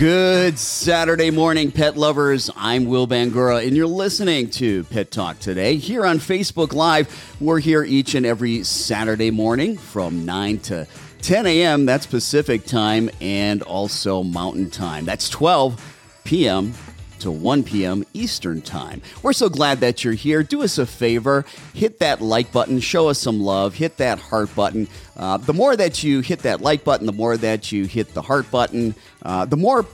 [0.00, 2.50] Good Saturday morning, pet lovers.
[2.56, 7.36] I'm Will Bangura, and you're listening to Pet Talk today here on Facebook Live.
[7.40, 10.88] We're here each and every Saturday morning from 9 to
[11.22, 11.86] 10 a.m.
[11.86, 15.04] That's Pacific time and also Mountain time.
[15.04, 16.74] That's 12 p.m.
[17.24, 18.04] to 1 p.m.
[18.12, 19.00] Eastern Time.
[19.22, 20.42] We're so glad that you're here.
[20.42, 24.54] Do us a favor, hit that like button, show us some love, hit that heart
[24.54, 24.88] button.
[25.16, 28.20] Uh, the more that you hit that like button, the more that you hit the
[28.20, 29.86] heart button, uh, the more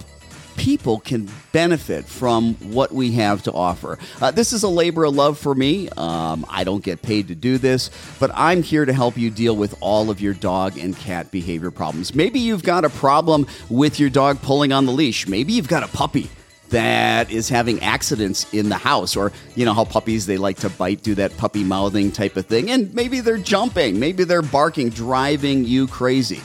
[0.57, 3.97] people can benefit from what we have to offer.
[4.21, 5.89] Uh, this is a labor of love for me.
[5.91, 9.55] Um, I don't get paid to do this, but I'm here to help you deal
[9.55, 12.13] with all of your dog and cat behavior problems.
[12.13, 15.29] Maybe you've got a problem with your dog pulling on the leash.
[15.29, 16.29] Maybe you've got a puppy
[16.71, 20.71] that is having accidents in the house or you know how puppies they like to
[20.71, 24.89] bite do that puppy mouthing type of thing and maybe they're jumping maybe they're barking
[24.89, 26.41] driving you crazy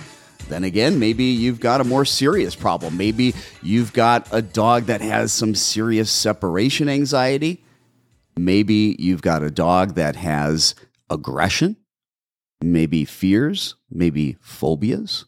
[0.47, 2.97] then again, maybe you've got a more serious problem.
[2.97, 7.63] Maybe you've got a dog that has some serious separation anxiety.
[8.37, 10.75] Maybe you've got a dog that has
[11.09, 11.77] aggression,
[12.61, 15.25] maybe fears, maybe phobias.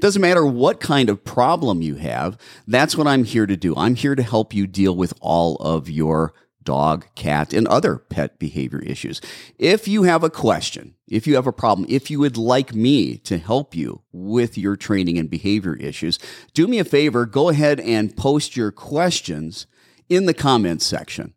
[0.00, 3.74] Doesn't matter what kind of problem you have, that's what I'm here to do.
[3.76, 8.38] I'm here to help you deal with all of your dog, cat, and other pet
[8.38, 9.20] behavior issues.
[9.58, 13.18] If you have a question, if you have a problem, if you would like me
[13.18, 16.18] to help you with your training and behavior issues,
[16.54, 19.66] do me a favor, go ahead and post your questions
[20.08, 21.34] in the comments section.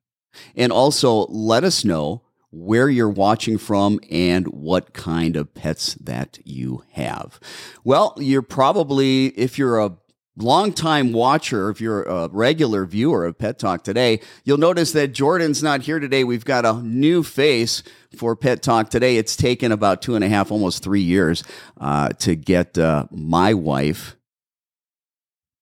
[0.55, 6.39] And also let us know where you're watching from and what kind of pets that
[6.45, 7.39] you have.
[7.83, 9.97] Well, you're probably, if you're a
[10.37, 15.61] longtime watcher, if you're a regular viewer of Pet Talk today, you'll notice that Jordan's
[15.63, 16.23] not here today.
[16.23, 17.83] We've got a new face
[18.15, 19.17] for Pet Talk today.
[19.17, 21.43] It's taken about two and a half, almost three years
[21.81, 24.15] uh, to get uh, my wife,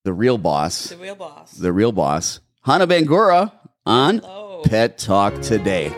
[0.03, 1.51] the real boss, The real boss.
[1.53, 3.51] the real boss, Hannah Bangura,
[3.85, 4.61] on Hello.
[4.65, 5.93] Pet Talk today.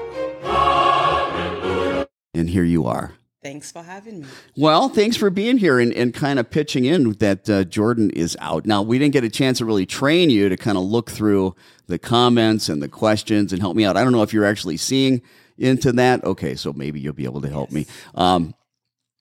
[2.38, 3.14] And here you are.
[3.44, 4.28] Thanks for having me.
[4.58, 8.36] Well, thanks for being here and, and kind of pitching in that uh, Jordan is
[8.42, 8.66] out.
[8.66, 11.56] Now, we didn't get a chance to really train you to kind of look through
[11.86, 13.96] the comments and the questions and help me out.
[13.96, 15.22] I don't know if you're actually seeing
[15.58, 16.24] into that.
[16.24, 17.86] Okay, so maybe you'll be able to help me.
[18.16, 18.54] Um,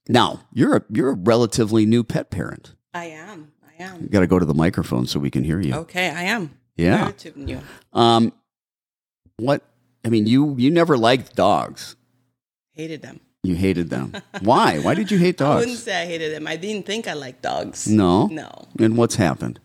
[0.08, 2.74] now, you're a, you're a relatively new pet parent.
[2.94, 3.52] I am.
[3.62, 4.02] I am.
[4.02, 5.74] You got to go to the microphone so we can hear you.
[5.74, 6.58] Okay, I am.
[6.76, 7.12] Yeah.
[7.92, 8.32] Um,
[9.36, 9.62] what?
[10.04, 11.95] I mean, you you never liked dogs.
[12.76, 13.20] Hated them.
[13.42, 14.12] You hated them.
[14.40, 14.78] Why?
[14.78, 15.56] Why did you hate dogs?
[15.56, 16.46] I wouldn't say I hated them.
[16.46, 17.88] I didn't think I liked dogs.
[17.88, 18.26] No.
[18.26, 18.50] No.
[18.78, 19.60] And what's happened?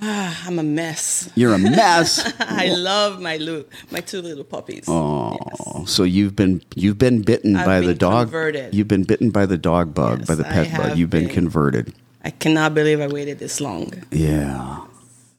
[0.00, 1.30] Ah, I'm a mess.
[1.34, 2.30] You're a mess.
[2.40, 4.84] I love my little, my two little puppies.
[4.86, 8.26] Oh, so you've been you've been bitten I've by the dog.
[8.26, 8.74] converted.
[8.74, 10.98] You've been bitten by the dog bug, by the pet bug.
[10.98, 11.34] You've been, been.
[11.34, 11.94] converted.
[12.22, 13.92] I cannot believe I waited this long.
[14.10, 14.84] Yeah.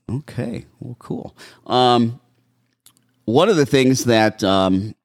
[0.09, 0.65] Okay.
[0.79, 1.35] Well, cool.
[1.67, 2.19] Um,
[3.25, 4.95] one of the things that um,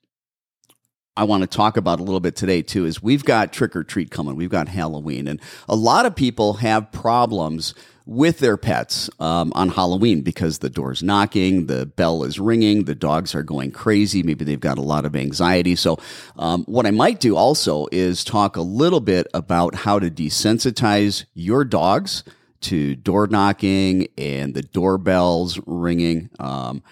[1.16, 3.84] I want to talk about a little bit today too is we've got trick or
[3.84, 4.34] treat coming.
[4.34, 7.74] We've got Halloween, and a lot of people have problems
[8.06, 12.96] with their pets um, on Halloween because the door's knocking, the bell is ringing, the
[12.96, 14.22] dogs are going crazy.
[14.22, 15.76] Maybe they've got a lot of anxiety.
[15.76, 15.98] So,
[16.36, 21.24] um, what I might do also is talk a little bit about how to desensitize
[21.32, 22.24] your dogs
[22.62, 26.30] to door knocking and the doorbells ringing.
[26.40, 26.82] Um,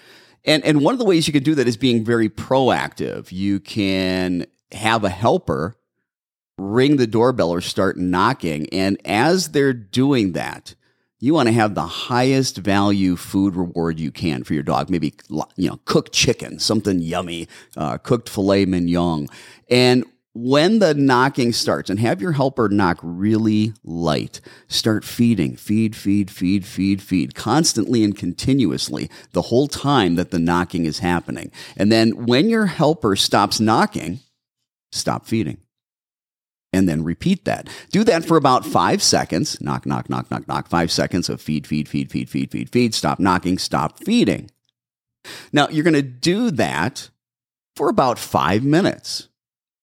[0.45, 3.31] and and one of the ways you can do that is being very proactive.
[3.33, 5.77] You can have a helper
[6.59, 10.75] ring the doorbell or start knocking, and as they're doing that,
[11.21, 14.91] you want to have the highest value food reward you can for your dog.
[14.91, 15.15] Maybe
[15.57, 19.29] you know cooked chicken, something yummy, uh, cooked filet mignon,
[19.71, 25.95] and when the knocking starts and have your helper knock really light start feeding feed
[25.95, 31.53] feed feed feed feed constantly and continuously the whole time that the knocking is happening.
[31.77, 34.21] And then when your helper stops knocking
[34.93, 35.59] stop feeding.
[36.75, 37.69] And then repeat that.
[37.91, 39.61] Do that for about five seconds.
[39.61, 40.69] Knock knock knock knock knock.
[40.69, 42.95] Five seconds of feed feed feed feed feed feed feed.
[42.95, 43.59] Stop knocking.
[43.59, 44.51] Stop feeding.
[45.53, 47.11] Now you're going to do that
[47.77, 49.29] for about five minutes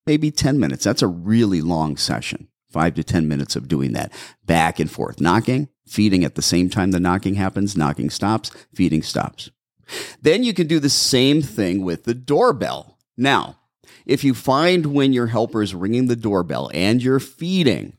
[0.10, 0.84] maybe 10 minutes.
[0.84, 2.48] That's a really long session.
[2.72, 4.12] Five to 10 minutes of doing that
[4.44, 9.04] back and forth, knocking, feeding at the same time the knocking happens, knocking stops, feeding
[9.04, 9.52] stops.
[10.20, 12.98] Then you can do the same thing with the doorbell.
[13.18, 13.58] Now,
[14.08, 17.94] if you find when your helper is ringing the doorbell and you're feeding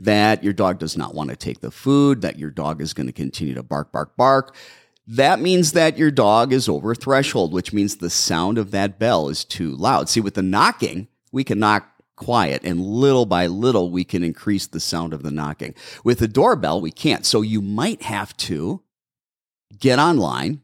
[0.00, 3.06] that your dog does not want to take the food, that your dog is going
[3.06, 4.56] to continue to bark, bark, bark,
[5.06, 9.28] that means that your dog is over threshold, which means the sound of that bell
[9.28, 10.08] is too loud.
[10.08, 14.66] See, with the knocking, we can knock quiet and little by little we can increase
[14.66, 15.74] the sound of the knocking.
[16.04, 17.26] With the doorbell, we can't.
[17.26, 18.82] So you might have to
[19.78, 20.60] get online,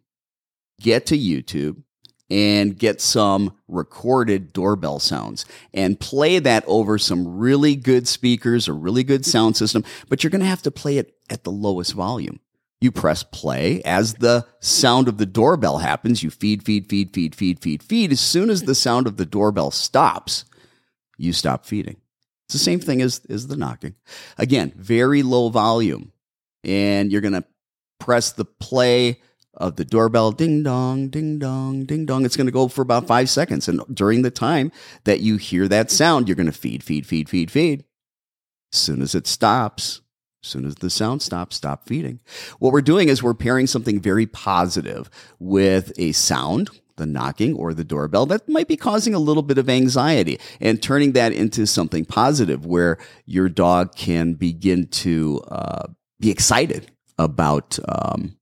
[0.80, 1.82] get to YouTube,
[2.30, 8.74] and get some recorded doorbell sounds and play that over some really good speakers or
[8.74, 11.94] really good sound system, but you're going to have to play it at the lowest
[11.94, 12.38] volume.
[12.80, 16.22] You press play as the sound of the doorbell happens.
[16.22, 18.12] You feed, feed, feed, feed, feed, feed, feed.
[18.12, 20.44] As soon as the sound of the doorbell stops,
[21.18, 21.96] you stop feeding.
[22.46, 23.94] It's the same thing as, as the knocking.
[24.38, 26.12] Again, very low volume.
[26.64, 27.44] And you're going to
[28.00, 29.20] press the play
[29.54, 32.24] of the doorbell ding dong, ding dong, ding dong.
[32.24, 33.68] It's going to go for about five seconds.
[33.68, 34.72] And during the time
[35.04, 37.84] that you hear that sound, you're going to feed, feed, feed, feed, feed.
[38.72, 40.00] As soon as it stops,
[40.42, 42.20] as soon as the sound stops, stop feeding.
[42.58, 47.72] What we're doing is we're pairing something very positive with a sound, the knocking or
[47.72, 51.66] the doorbell that might be causing a little bit of anxiety and turning that into
[51.66, 55.86] something positive where your dog can begin to uh,
[56.20, 58.36] be excited about um,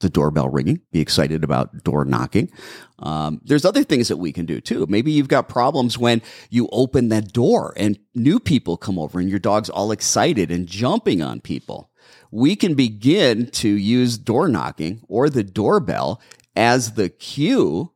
[0.00, 2.50] the doorbell ringing, be excited about door knocking.
[2.98, 4.86] Um, there's other things that we can do too.
[4.88, 9.30] Maybe you've got problems when you open that door and new people come over and
[9.30, 11.90] your dog's all excited and jumping on people.
[12.30, 16.20] We can begin to use door knocking or the doorbell
[16.56, 17.92] as the cue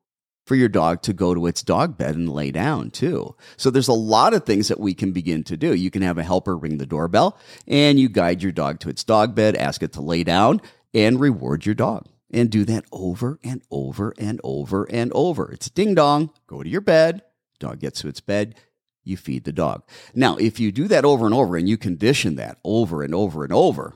[0.47, 3.37] for your dog to go to its dog bed and lay down too.
[3.57, 5.75] So there's a lot of things that we can begin to do.
[5.75, 9.05] You can have a helper ring the doorbell and you guide your dog to its
[9.05, 10.61] dog bed, ask it to lay down
[10.93, 12.07] and reward your dog.
[12.33, 15.51] And do that over and over and over and over.
[15.51, 17.23] It's ding dong, go to your bed,
[17.59, 18.55] dog gets to its bed,
[19.03, 19.83] you feed the dog.
[20.15, 23.43] Now, if you do that over and over and you condition that over and over
[23.43, 23.95] and over,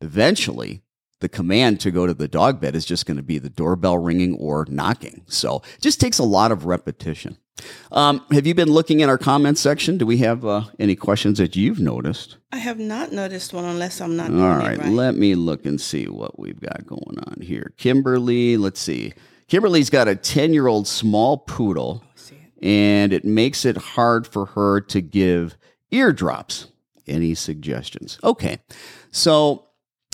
[0.00, 0.82] eventually
[1.20, 3.98] the command to go to the dog bed is just going to be the doorbell
[3.98, 5.22] ringing or knocking.
[5.26, 7.36] So it just takes a lot of repetition.
[7.92, 9.98] Um, have you been looking in our comments section?
[9.98, 12.38] Do we have uh, any questions that you've noticed?
[12.52, 14.30] I have not noticed one unless I'm not.
[14.30, 17.72] All right, right, let me look and see what we've got going on here.
[17.76, 19.12] Kimberly, let's see.
[19.48, 22.02] Kimberly's got a 10 year old small poodle,
[22.62, 25.56] and it makes it hard for her to give
[25.90, 26.68] eardrops.
[27.06, 28.20] Any suggestions?
[28.22, 28.58] Okay.
[29.10, 29.69] So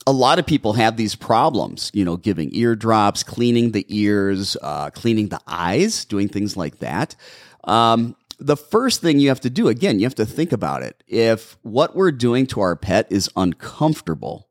[0.07, 4.91] a lot of people have these problems, you know, giving eardrops, cleaning the ears, uh,
[4.91, 7.17] cleaning the eyes, doing things like that.
[7.65, 11.03] Um, the first thing you have to do, again, you have to think about it.
[11.09, 14.49] If what we're doing to our pet is uncomfortable,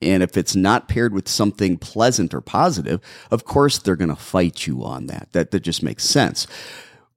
[0.00, 3.00] and if it's not paired with something pleasant or positive,
[3.30, 5.28] of course they're going to fight you on that.
[5.32, 6.46] That, that just makes sense.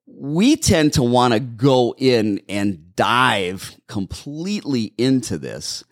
[0.06, 5.84] We tend to want to go in and dive completely into this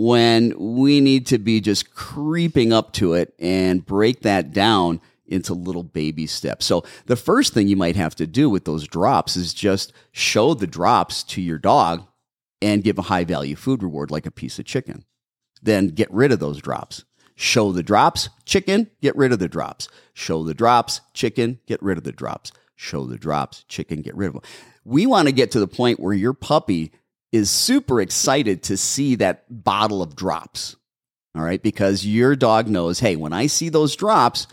[0.00, 5.52] when we need to be just creeping up to it and break that down into
[5.52, 6.64] little baby steps.
[6.66, 10.54] So the first thing you might have to do with those drops is just show
[10.54, 12.06] the drops to your dog
[12.62, 15.04] and give a high value food reward like a piece of chicken.
[15.62, 17.04] Then get rid of those drops.
[17.34, 19.88] Show the drops, chicken, get rid of the drops.
[20.14, 22.52] Show the drops, chicken, get rid of the drops.
[22.76, 24.42] Show the drops, chicken, get rid of them.
[24.84, 26.92] We want to get to the point where your puppy
[27.32, 30.76] is super excited to see that bottle of drops.
[31.34, 31.62] All right.
[31.62, 34.46] Because your dog knows, hey, when I see those drops,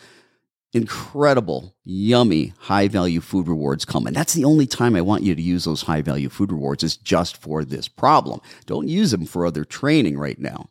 [0.74, 4.05] incredible, yummy, high value food rewards come.
[4.05, 6.84] And that's the only time I want you to use those high value food rewards
[6.84, 8.41] is just for this problem.
[8.65, 10.70] Don't use them for other training right now.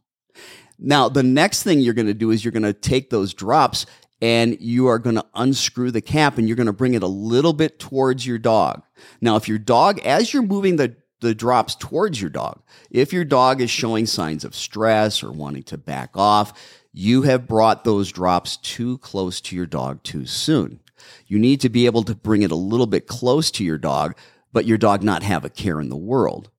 [0.78, 3.86] Now, the next thing you're going to do is you're going to take those drops
[4.20, 7.08] and you are going to unscrew the cap and you're going to bring it a
[7.08, 8.82] little bit towards your dog.
[9.20, 12.62] Now, if your dog, as you're moving the the drops towards your dog.
[12.90, 16.52] If your dog is showing signs of stress or wanting to back off,
[16.92, 20.80] you have brought those drops too close to your dog too soon.
[21.26, 24.16] You need to be able to bring it a little bit close to your dog,
[24.52, 26.50] but your dog not have a care in the world.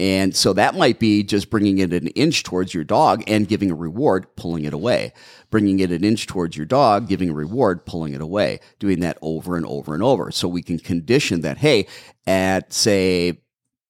[0.00, 3.70] And so that might be just bringing it an inch towards your dog and giving
[3.70, 5.12] a reward, pulling it away.
[5.50, 8.60] Bringing it an inch towards your dog, giving a reward, pulling it away.
[8.78, 10.30] Doing that over and over and over.
[10.30, 11.86] So we can condition that, hey,
[12.26, 13.40] at say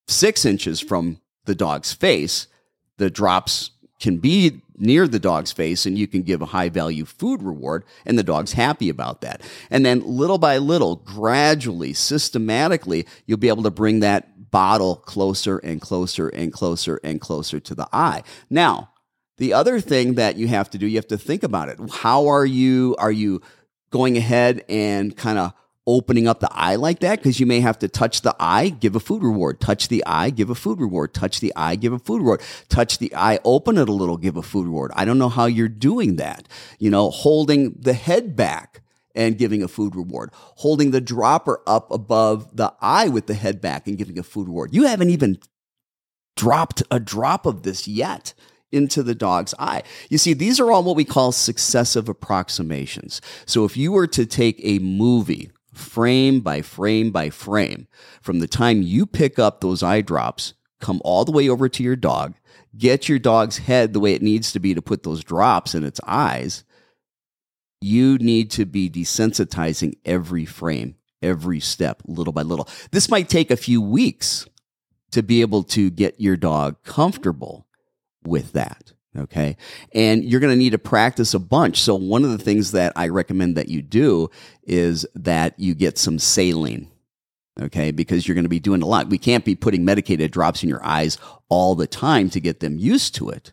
[0.08, 2.48] six inches from the dog's face,
[2.96, 7.04] the drops can be near the dog's face and you can give a high value
[7.04, 9.42] food reward and the dog's happy about that.
[9.70, 15.58] And then little by little, gradually, systematically, you'll be able to bring that bottle closer
[15.58, 18.22] and closer and closer and closer to the eye.
[18.48, 18.90] Now,
[19.36, 21.78] the other thing that you have to do, you have to think about it.
[21.90, 23.40] How are you, are you
[23.90, 25.52] going ahead and kind of
[25.88, 28.94] opening up the eye like that because you may have to touch the eye, give
[28.94, 31.98] a food reward, touch the eye, give a food reward, touch the eye, give a
[31.98, 34.92] food reward, touch the eye, open it a little, give a food reward.
[34.94, 36.46] I don't know how you're doing that.
[36.78, 38.82] You know, holding the head back
[39.14, 43.62] and giving a food reward, holding the dropper up above the eye with the head
[43.62, 44.74] back and giving a food reward.
[44.74, 45.38] You haven't even
[46.36, 48.34] dropped a drop of this yet
[48.70, 49.82] into the dog's eye.
[50.10, 53.22] You see, these are all what we call successive approximations.
[53.46, 57.86] So if you were to take a movie frame by frame by frame
[58.20, 61.82] from the time you pick up those eye drops, come all the way over to
[61.82, 62.34] your dog,
[62.76, 65.84] get your dog's head the way it needs to be to put those drops in
[65.84, 66.64] its eyes,
[67.80, 72.68] you need to be desensitizing every frame, every step, little by little.
[72.90, 74.46] This might take a few weeks
[75.12, 77.66] to be able to get your dog comfortable
[78.24, 78.92] with that.
[79.18, 79.56] Okay.
[79.92, 81.80] And you're going to need to practice a bunch.
[81.80, 84.30] So, one of the things that I recommend that you do
[84.64, 86.90] is that you get some saline.
[87.60, 87.90] Okay.
[87.90, 89.08] Because you're going to be doing a lot.
[89.08, 92.78] We can't be putting medicated drops in your eyes all the time to get them
[92.78, 93.52] used to it.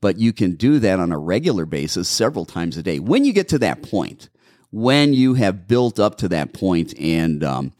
[0.00, 2.98] But you can do that on a regular basis several times a day.
[2.98, 4.28] When you get to that point,
[4.70, 7.72] when you have built up to that point and um,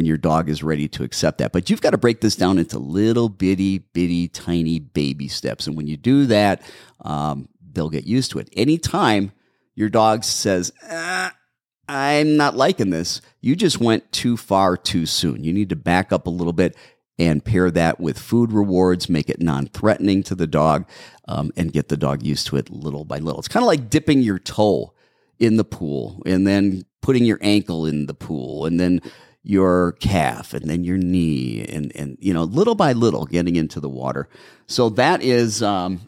[0.00, 1.52] and your dog is ready to accept that.
[1.52, 5.66] But you've got to break this down into little bitty, bitty, tiny baby steps.
[5.66, 6.62] And when you do that,
[7.02, 8.48] um, they'll get used to it.
[8.56, 9.32] Anytime
[9.74, 11.34] your dog says, ah,
[11.86, 15.44] I'm not liking this, you just went too far too soon.
[15.44, 16.78] You need to back up a little bit
[17.18, 20.88] and pair that with food rewards, make it non threatening to the dog,
[21.28, 23.38] um, and get the dog used to it little by little.
[23.38, 24.94] It's kind of like dipping your toe
[25.38, 29.02] in the pool and then putting your ankle in the pool and then
[29.42, 33.80] your calf and then your knee and and you know little by little getting into
[33.80, 34.28] the water.
[34.66, 36.00] So that is um,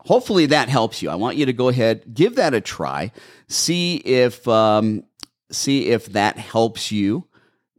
[0.00, 1.10] hopefully that helps you.
[1.10, 3.12] I want you to go ahead give that a try.
[3.48, 5.04] See if um,
[5.50, 7.26] see if that helps you.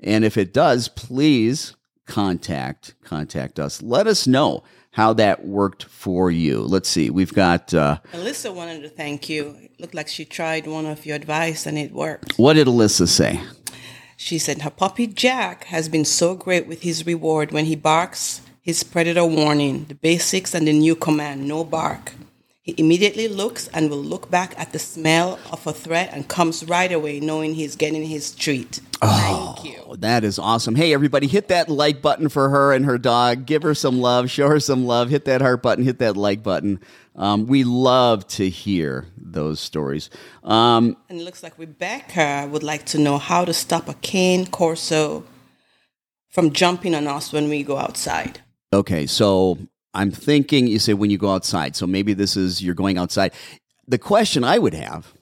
[0.04, 3.82] And if it does please contact contact us.
[3.82, 6.60] Let us know how that worked for you.
[6.60, 7.10] Let's see.
[7.10, 9.56] We've got uh, alyssa wanted to thank you.
[9.62, 12.38] It looked like she tried one of your advice and it worked.
[12.38, 13.40] What did alyssa say
[14.22, 18.42] she said her puppy Jack has been so great with his reward when he barks
[18.62, 22.12] his predator warning, the basics, and the new command no bark.
[22.62, 26.64] He immediately looks and will look back at the smell of a threat and comes
[26.64, 28.80] right away knowing he's getting his treat.
[29.02, 29.96] Oh, Thank you.
[29.98, 30.76] That is awesome.
[30.76, 33.48] Hey, everybody, hit that like button for her and her dog.
[33.48, 34.30] Give her some love.
[34.30, 35.10] Show her some love.
[35.10, 35.84] Hit that heart button.
[35.84, 36.80] Hit that like button.
[37.16, 40.10] Um, we love to hear those stories.
[40.44, 44.48] Um, and it looks like Rebecca would like to know how to stop a cane
[44.48, 45.26] corso
[46.30, 48.40] from jumping on us when we go outside.
[48.74, 49.58] Okay, so
[49.94, 51.76] I'm thinking you say when you go outside.
[51.76, 53.34] So maybe this is you're going outside.
[53.88, 55.14] The question I would have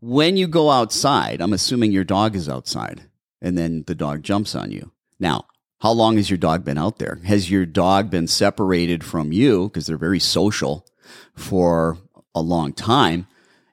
[0.00, 3.02] when you go outside, I'm assuming your dog is outside
[3.42, 4.90] and then the dog jumps on you.
[5.18, 5.44] Now,
[5.80, 7.20] how long has your dog been out there?
[7.24, 10.86] Has your dog been separated from you because they're very social
[11.34, 11.98] for
[12.34, 13.26] a long time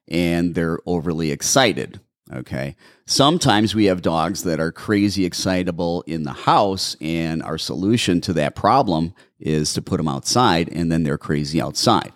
[0.08, 2.00] and they're overly excited.
[2.34, 2.75] Okay.
[3.06, 8.34] Sometimes we have dogs that are crazy excitable in the house, and our solution to
[8.34, 12.12] that problem is to put them outside and then they're crazy outside.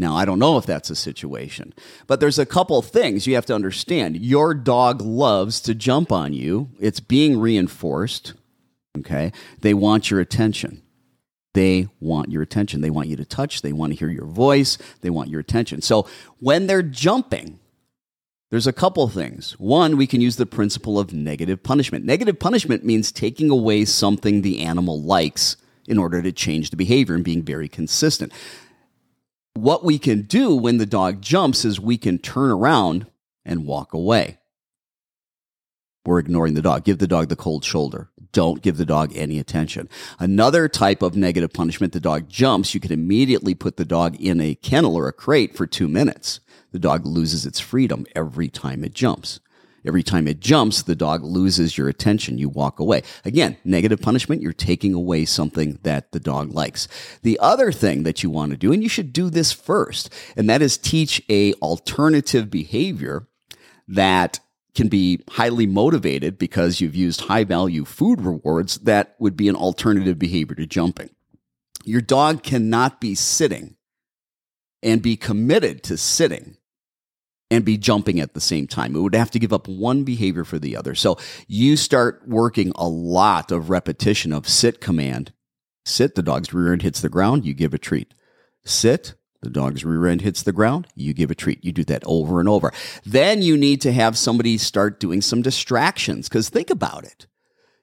[0.00, 1.72] Now, I don't know if that's a situation,
[2.08, 4.16] but there's a couple things you have to understand.
[4.16, 8.34] Your dog loves to jump on you, it's being reinforced.
[8.98, 9.32] Okay.
[9.60, 10.82] They want your attention.
[11.54, 12.80] They want your attention.
[12.80, 13.62] They want you to touch.
[13.62, 14.76] They want to hear your voice.
[15.00, 15.80] They want your attention.
[15.82, 16.06] So
[16.40, 17.60] when they're jumping,
[18.50, 19.52] there's a couple things.
[19.58, 22.04] One, we can use the principle of negative punishment.
[22.04, 25.56] Negative punishment means taking away something the animal likes
[25.86, 28.32] in order to change the behavior and being very consistent.
[29.54, 33.06] What we can do when the dog jumps is we can turn around
[33.44, 34.38] and walk away.
[36.04, 36.84] We're ignoring the dog.
[36.84, 38.08] Give the dog the cold shoulder.
[38.34, 39.88] Don't give the dog any attention.
[40.18, 44.40] Another type of negative punishment, the dog jumps, you can immediately put the dog in
[44.40, 46.40] a kennel or a crate for two minutes.
[46.72, 49.38] The dog loses its freedom every time it jumps.
[49.86, 52.38] Every time it jumps, the dog loses your attention.
[52.38, 53.02] You walk away.
[53.24, 56.88] Again, negative punishment, you're taking away something that the dog likes.
[57.22, 60.50] The other thing that you want to do, and you should do this first, and
[60.50, 63.28] that is teach a alternative behavior
[63.86, 64.40] that
[64.74, 69.56] can be highly motivated because you've used high value food rewards that would be an
[69.56, 71.10] alternative behavior to jumping.
[71.84, 73.76] Your dog cannot be sitting
[74.82, 76.56] and be committed to sitting
[77.50, 78.96] and be jumping at the same time.
[78.96, 80.94] It would have to give up one behavior for the other.
[80.94, 85.32] So you start working a lot of repetition of sit command.
[85.84, 88.14] Sit, the dog's rear end hits the ground, you give a treat.
[88.64, 89.14] Sit,
[89.44, 91.64] the dog's rear end hits the ground, you give a treat.
[91.64, 92.72] You do that over and over.
[93.04, 97.26] Then you need to have somebody start doing some distractions because think about it.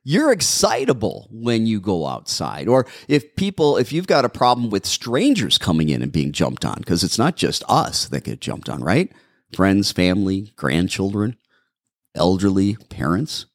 [0.03, 2.67] You're excitable when you go outside.
[2.67, 6.65] Or if people, if you've got a problem with strangers coming in and being jumped
[6.65, 9.11] on, because it's not just us that get jumped on, right?
[9.55, 11.37] Friends, family, grandchildren,
[12.15, 13.45] elderly, parents.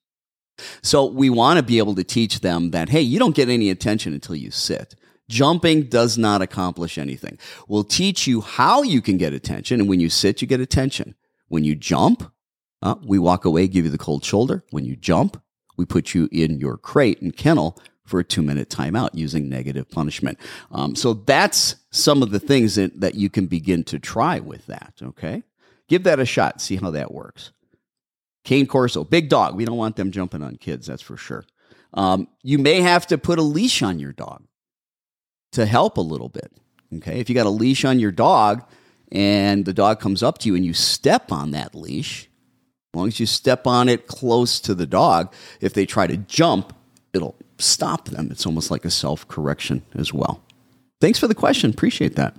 [0.83, 3.69] So we want to be able to teach them that, hey, you don't get any
[3.69, 4.95] attention until you sit.
[5.29, 7.39] Jumping does not accomplish anything.
[7.67, 9.81] We'll teach you how you can get attention.
[9.81, 11.15] And when you sit, you get attention.
[11.49, 12.33] When you jump,
[12.83, 14.65] uh, we walk away, give you the cold shoulder.
[14.71, 15.43] When you jump,
[15.77, 19.91] we put you in your crate and kennel for a two minute timeout using negative
[19.91, 20.39] punishment.
[20.71, 24.67] Um, so that's some of the things that, that you can begin to try with
[24.67, 24.95] that.
[25.03, 25.43] Okay.
[25.89, 26.61] Give that a shot.
[26.61, 27.53] See how that works.
[28.45, 29.57] Cane Corso, big dog.
[29.57, 31.45] We don't want them jumping on kids, that's for sure.
[31.95, 34.45] Um, you may have to put a leash on your dog
[35.57, 36.53] to help a little bit.
[36.97, 37.19] Okay.
[37.19, 38.63] If you got a leash on your dog
[39.11, 42.29] and the dog comes up to you and you step on that leash,
[42.95, 46.19] as long as you step on it close to the dog, if they try to
[46.19, 46.75] jump,
[47.13, 48.29] it'll stop them.
[48.31, 50.43] It's almost like a self correction as well.
[51.01, 51.71] Thanks for the question.
[51.71, 52.35] Appreciate that.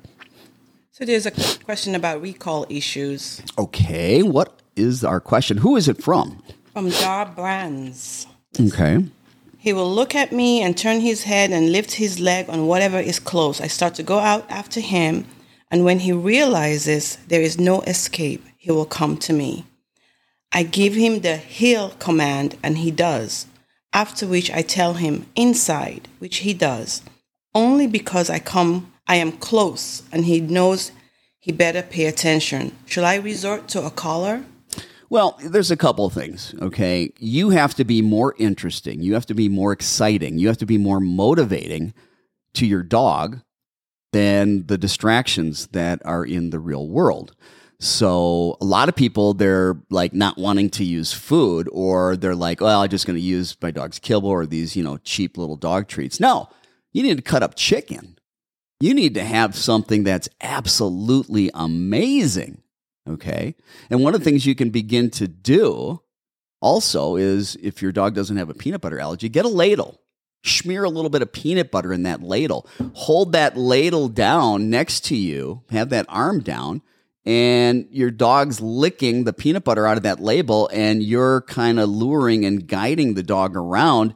[0.91, 1.31] So there's a
[1.63, 3.41] question about recall issues.
[3.57, 4.23] Okay.
[4.23, 5.57] What is our question?
[5.57, 6.41] Who is it from?
[6.73, 8.27] From Dar Brands.
[8.59, 9.05] Okay.
[9.57, 12.99] He will look at me and turn his head and lift his leg on whatever
[12.99, 13.59] is close.
[13.59, 15.25] I start to go out after him,
[15.69, 19.65] and when he realizes there is no escape, he will come to me.
[20.51, 23.47] I give him the heel command, and he does,
[23.91, 27.01] after which I tell him inside, which he does,
[27.53, 30.91] only because I come I am close and he knows
[31.39, 32.75] he better pay attention.
[32.85, 34.43] Shall I resort to a collar?
[35.09, 37.13] Well, there's a couple of things, okay?
[37.17, 39.01] You have to be more interesting.
[39.01, 40.37] You have to be more exciting.
[40.37, 41.93] You have to be more motivating
[42.55, 43.41] to your dog
[44.11, 47.35] than the distractions that are in the real world.
[47.79, 52.59] So a lot of people, they're like not wanting to use food or they're like,
[52.59, 55.57] well, I'm just going to use my dog's kibble or these, you know, cheap little
[55.57, 56.19] dog treats.
[56.19, 56.49] No,
[56.91, 58.17] you need to cut up chicken.
[58.79, 62.61] You need to have something that's absolutely amazing.
[63.07, 63.55] Okay.
[63.89, 66.01] And one of the things you can begin to do
[66.61, 70.01] also is if your dog doesn't have a peanut butter allergy, get a ladle.
[70.43, 72.67] Smear a little bit of peanut butter in that ladle.
[72.93, 76.81] Hold that ladle down next to you, have that arm down,
[77.25, 81.89] and your dog's licking the peanut butter out of that label, and you're kind of
[81.89, 84.13] luring and guiding the dog around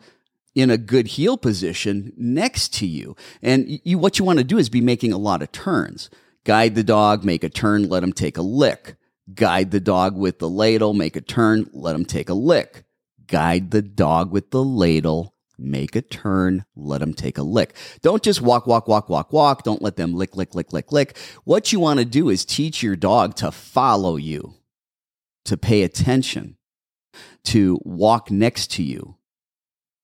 [0.56, 3.16] in a good heel position next to you.
[3.42, 6.10] And you, what you want to do is be making a lot of turns.
[6.44, 8.96] Guide the dog, make a turn, let him take a lick.
[9.34, 12.84] Guide the dog with the ladle, make a turn, let him take a lick.
[13.28, 17.76] Guide the dog with the ladle, make a turn, let him take a lick.
[18.02, 19.64] Don't just walk, walk, walk, walk, walk.
[19.64, 21.18] Don't let them lick, lick, lick, lick, lick.
[21.44, 24.56] What you want to do is teach your dog to follow you,
[25.46, 26.58] to pay attention,
[27.46, 29.18] to walk next to you,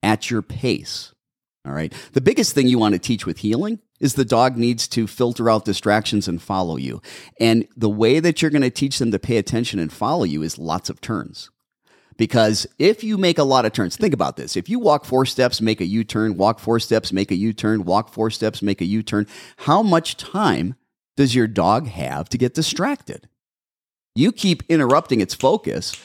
[0.04, 1.14] at your pace.
[1.68, 1.94] All right.
[2.14, 5.50] The biggest thing you want to teach with heeling is the dog needs to filter
[5.50, 7.02] out distractions and follow you.
[7.40, 10.44] And the way that you're going to teach them to pay attention and follow you
[10.44, 11.50] is lots of turns.
[12.16, 14.56] Because if you make a lot of turns, think about this.
[14.56, 17.54] If you walk four steps, make a U turn, walk four steps, make a U
[17.54, 19.28] turn, walk four steps, make a U turn,
[19.58, 20.76] how much time
[21.18, 23.28] does your dog have to get distracted?
[24.16, 25.96] You keep interrupting its focus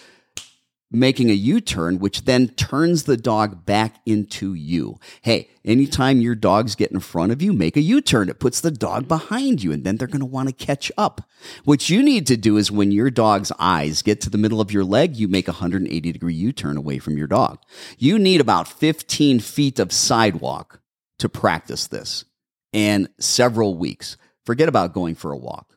[0.93, 4.99] making a U turn, which then turns the dog back into you.
[5.23, 8.29] Hey, anytime your dogs get in front of you, make a U turn.
[8.29, 11.29] It puts the dog behind you, and then they're going to want to catch up.
[11.65, 14.73] What you need to do is when your dog's eyes get to the middle of
[14.73, 17.59] your leg, you make a 180 degree U turn away from your dog.
[17.99, 20.81] You need about 15 feet of sidewalk
[21.19, 22.25] to practice this
[22.73, 24.17] and several weeks.
[24.45, 25.77] Forget about going for a walk.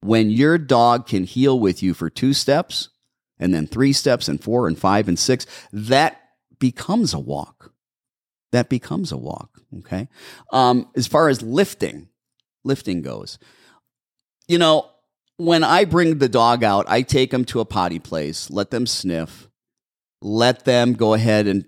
[0.00, 2.88] When your dog can heel with you for two steps,
[3.42, 6.20] and then three steps and four and five and six, that
[6.58, 7.72] becomes a walk.
[8.52, 9.60] That becomes a walk.
[9.80, 10.08] Okay.
[10.52, 12.08] Um, as far as lifting,
[12.64, 13.38] lifting goes,
[14.46, 14.88] you know,
[15.38, 18.86] when I bring the dog out, I take them to a potty place, let them
[18.86, 19.48] sniff,
[20.20, 21.64] let them go ahead and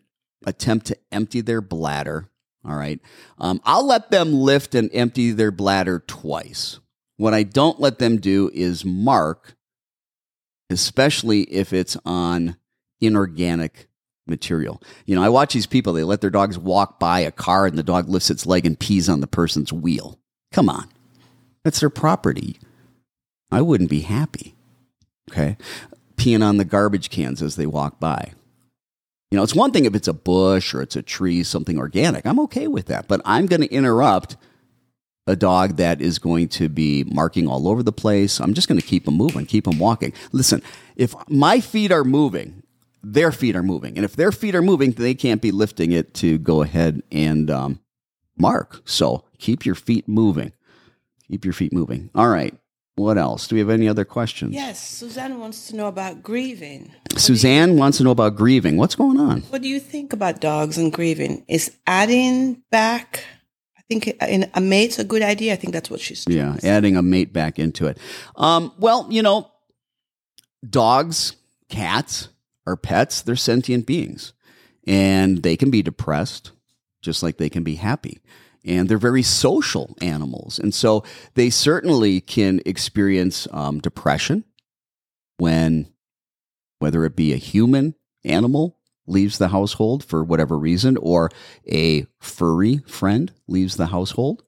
[0.46, 2.28] attempt to empty their bladder.
[2.64, 3.00] All right.
[3.38, 6.78] Um, I'll let them lift and empty their bladder twice.
[7.16, 9.56] What I don't let them do is mark
[10.74, 12.56] especially if it's on
[13.00, 13.88] inorganic
[14.26, 14.82] material.
[15.06, 17.78] You know, I watch these people, they let their dogs walk by a car and
[17.78, 20.18] the dog lifts its leg and pees on the person's wheel.
[20.52, 20.88] Come on.
[21.62, 22.58] That's their property.
[23.50, 24.54] I wouldn't be happy.
[25.30, 25.56] Okay.
[26.16, 28.32] Peeing on the garbage cans as they walk by.
[29.30, 32.24] You know, it's one thing if it's a bush or it's a tree, something organic.
[32.24, 33.08] I'm okay with that.
[33.08, 34.36] But I'm going to interrupt
[35.26, 38.40] a dog that is going to be marking all over the place.
[38.40, 40.12] I'm just going to keep them moving, keep them walking.
[40.32, 40.62] Listen,
[40.96, 42.62] if my feet are moving,
[43.02, 43.96] their feet are moving.
[43.96, 47.50] And if their feet are moving, they can't be lifting it to go ahead and
[47.50, 47.80] um,
[48.36, 48.82] mark.
[48.84, 50.52] So keep your feet moving.
[51.28, 52.10] Keep your feet moving.
[52.14, 52.54] All right.
[52.96, 53.48] What else?
[53.48, 54.54] Do we have any other questions?
[54.54, 56.92] Yes, Suzanne wants to know about grieving.
[57.16, 58.76] Suzanne wants to know about grieving.
[58.76, 59.40] What's going on?
[59.42, 61.44] What do you think about dogs and grieving?
[61.48, 63.24] Is adding back,
[63.88, 65.52] think in a mate's a good idea.
[65.52, 66.38] I think that's what she's doing.
[66.38, 67.98] Yeah, adding a mate back into it.
[68.36, 69.50] Um, well, you know,
[70.68, 71.36] dogs,
[71.68, 72.28] cats
[72.66, 73.22] are pets.
[73.22, 74.32] They're sentient beings,
[74.86, 76.52] and they can be depressed
[77.02, 78.22] just like they can be happy
[78.64, 80.58] and they're very social animals.
[80.58, 84.44] And so they certainly can experience um, depression
[85.36, 85.92] when,
[86.78, 87.94] whether it be a human
[88.24, 91.30] animal leaves the household for whatever reason, or
[91.70, 94.42] a furry friend leaves the household.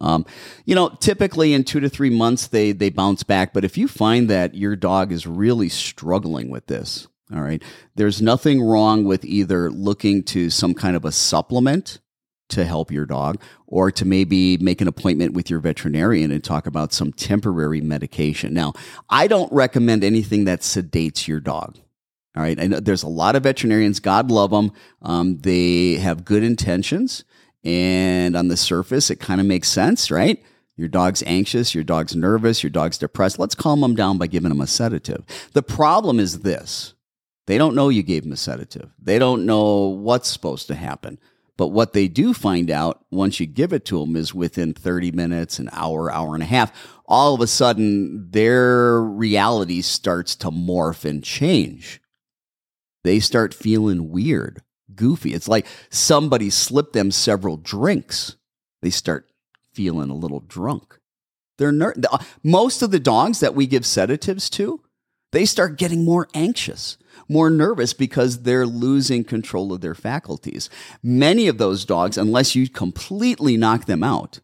[0.00, 0.26] Um,
[0.64, 3.52] you know, typically in two to three months they they bounce back.
[3.52, 7.62] But if you find that your dog is really struggling with this, all right,
[7.94, 12.00] there's nothing wrong with either looking to some kind of a supplement
[12.48, 16.66] to help your dog or to maybe make an appointment with your veterinarian and talk
[16.66, 18.52] about some temporary medication.
[18.52, 18.74] Now,
[19.08, 21.78] I don't recommend anything that sedates your dog.
[22.34, 22.58] All right.
[22.58, 24.72] I know there's a lot of veterinarians, God love them.
[25.02, 27.24] Um, they have good intentions.
[27.64, 30.42] And on the surface, it kind of makes sense, right?
[30.76, 33.38] Your dog's anxious, your dog's nervous, your dog's depressed.
[33.38, 35.24] Let's calm them down by giving them a sedative.
[35.52, 36.94] The problem is this
[37.46, 41.18] they don't know you gave them a sedative, they don't know what's supposed to happen.
[41.58, 45.12] But what they do find out once you give it to them is within 30
[45.12, 46.72] minutes, an hour, hour and a half,
[47.06, 52.01] all of a sudden their reality starts to morph and change.
[53.04, 54.62] They start feeling weird,
[54.94, 55.34] goofy.
[55.34, 58.36] It's like somebody slipped them several drinks.
[58.80, 59.28] They start
[59.72, 60.98] feeling a little drunk.
[61.58, 64.80] They're ner- uh, most of the dogs that we give sedatives to,
[65.32, 70.70] they start getting more anxious more nervous because they're losing control of their faculties.
[71.02, 74.40] Many of those dogs, unless you completely knock them out,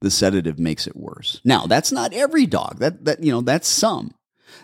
[0.00, 1.40] the sedative makes it worse.
[1.44, 2.78] Now, that's not every dog.
[2.78, 4.14] That that you know, that's some.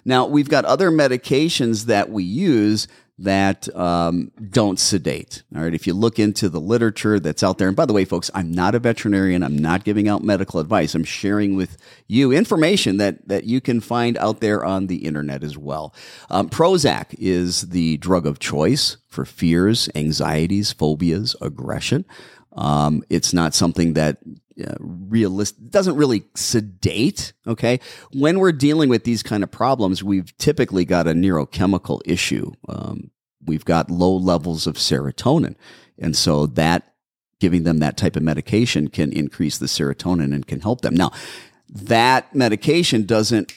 [0.04, 2.86] Now, we've got other medications that we use
[3.20, 5.42] that um, don't sedate.
[5.54, 5.74] All right.
[5.74, 8.50] If you look into the literature that's out there, and by the way, folks, I'm
[8.50, 9.42] not a veterinarian.
[9.42, 10.94] I'm not giving out medical advice.
[10.94, 15.44] I'm sharing with you information that, that you can find out there on the internet
[15.44, 15.94] as well.
[16.30, 22.06] Um, Prozac is the drug of choice for fears, anxieties, phobias, aggression.
[22.52, 24.18] Um, it's not something that
[24.64, 27.80] uh, realist doesn't really sedate okay?
[28.12, 32.52] When we're dealing with these kind of problems we've typically got a neurochemical issue.
[32.68, 33.10] Um,
[33.44, 35.56] we've got low levels of serotonin.
[35.98, 36.94] And so that
[37.38, 40.94] giving them that type of medication can increase the serotonin and can help them.
[40.94, 41.10] Now
[41.68, 43.52] that medication doesn't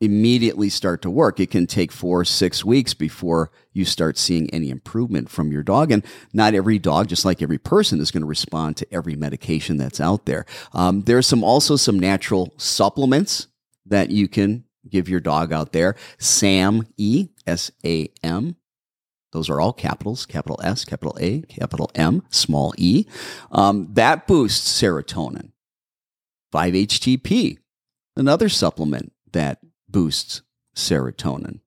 [0.00, 1.40] immediately start to work.
[1.40, 5.62] It can take four, or six weeks before you start seeing any improvement from your
[5.62, 5.90] dog.
[5.90, 9.76] And not every dog, just like every person, is going to respond to every medication
[9.76, 10.44] that's out there.
[10.72, 13.48] Um, there's some also some natural supplements
[13.86, 15.96] that you can give your dog out there.
[16.18, 18.56] SAM, E S A M.
[19.32, 23.06] Those are all capitals, capital S, capital A, capital M, small e.
[23.50, 25.50] Um, that boosts serotonin.
[26.54, 27.58] 5-HTP,
[28.16, 29.58] another supplement that
[29.96, 30.42] boosts
[30.74, 31.60] serotonin.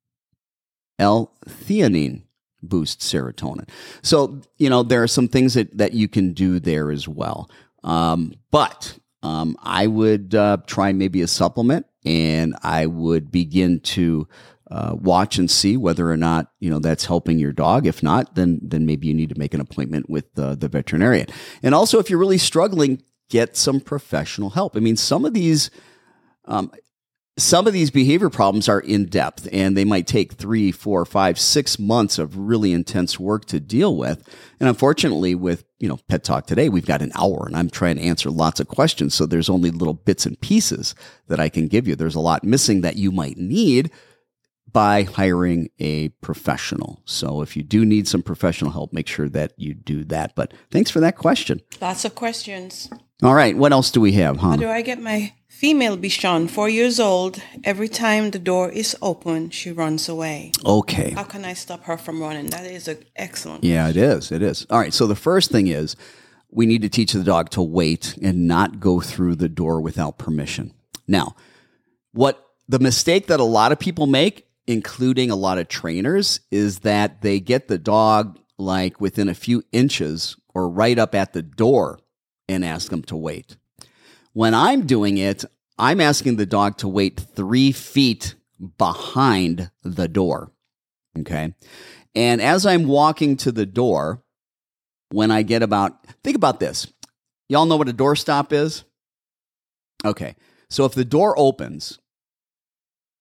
[0.99, 2.21] L-theanine
[2.61, 3.67] boosts serotonin.
[4.03, 7.49] So, you know, there are some things that, that you can do there as well.
[7.83, 14.27] Um, but um, I would uh, try maybe a supplement and I would begin to
[14.69, 17.87] uh, watch and see whether or not you know that's helping your dog.
[17.87, 21.25] If not, then then maybe you need to make an appointment with uh, the veterinarian.
[21.63, 24.77] And also, if you're really struggling, get some professional help.
[24.77, 25.71] I mean, some of these
[26.45, 26.71] um,
[27.39, 31.39] some of these behavior problems are in depth and they might take three, four, five,
[31.39, 34.28] six months of really intense work to deal with.
[34.60, 37.95] And unfortunately, with you know Pet Talk today, we've got an hour and I'm trying
[37.95, 39.15] to answer lots of questions.
[39.15, 40.95] So there's only little bits and pieces
[41.28, 41.95] that I can give you.
[41.95, 43.91] There's a lot missing that you might need
[44.71, 47.02] by hiring a professional.
[47.06, 50.36] So if you do need some professional help, make sure that you do that.
[50.36, 51.62] But thanks for that question.
[51.82, 52.89] Lots of questions.
[53.21, 53.58] All right.
[53.58, 54.51] What else do we have, huh?
[54.51, 57.41] How do I get my female Bichon, four years old?
[57.65, 60.53] Every time the door is open, she runs away.
[60.65, 61.12] Okay.
[61.12, 62.47] How can I stop her from running?
[62.47, 63.65] That is an excellent.
[63.65, 64.32] Yeah, it is.
[64.32, 64.65] It is.
[64.69, 64.93] All right.
[64.93, 65.97] So the first thing is
[66.49, 70.17] we need to teach the dog to wait and not go through the door without
[70.17, 70.73] permission.
[71.05, 71.36] Now,
[72.13, 76.79] what the mistake that a lot of people make, including a lot of trainers, is
[76.79, 81.41] that they get the dog like within a few inches or right up at the
[81.41, 81.99] door
[82.49, 83.55] and ask them to wait.
[84.33, 85.45] When I'm doing it,
[85.77, 88.35] I'm asking the dog to wait three feet
[88.77, 90.51] behind the door.
[91.17, 91.53] Okay.
[92.15, 94.23] And as I'm walking to the door,
[95.12, 96.91] when I get about, think about this.
[97.47, 98.83] Y'all know what a doorstop is?
[100.03, 100.35] Okay.
[100.69, 101.99] So if the door opens,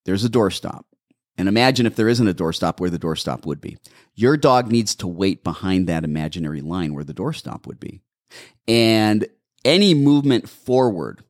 [0.04, 0.82] there's a doorstop.
[1.36, 3.78] And imagine if there isn't a doorstop where the doorstop would be.
[4.14, 8.00] Your dog needs to wait behind that imaginary line where the doorstop would be.
[8.66, 9.26] And
[9.64, 11.22] any movement forward,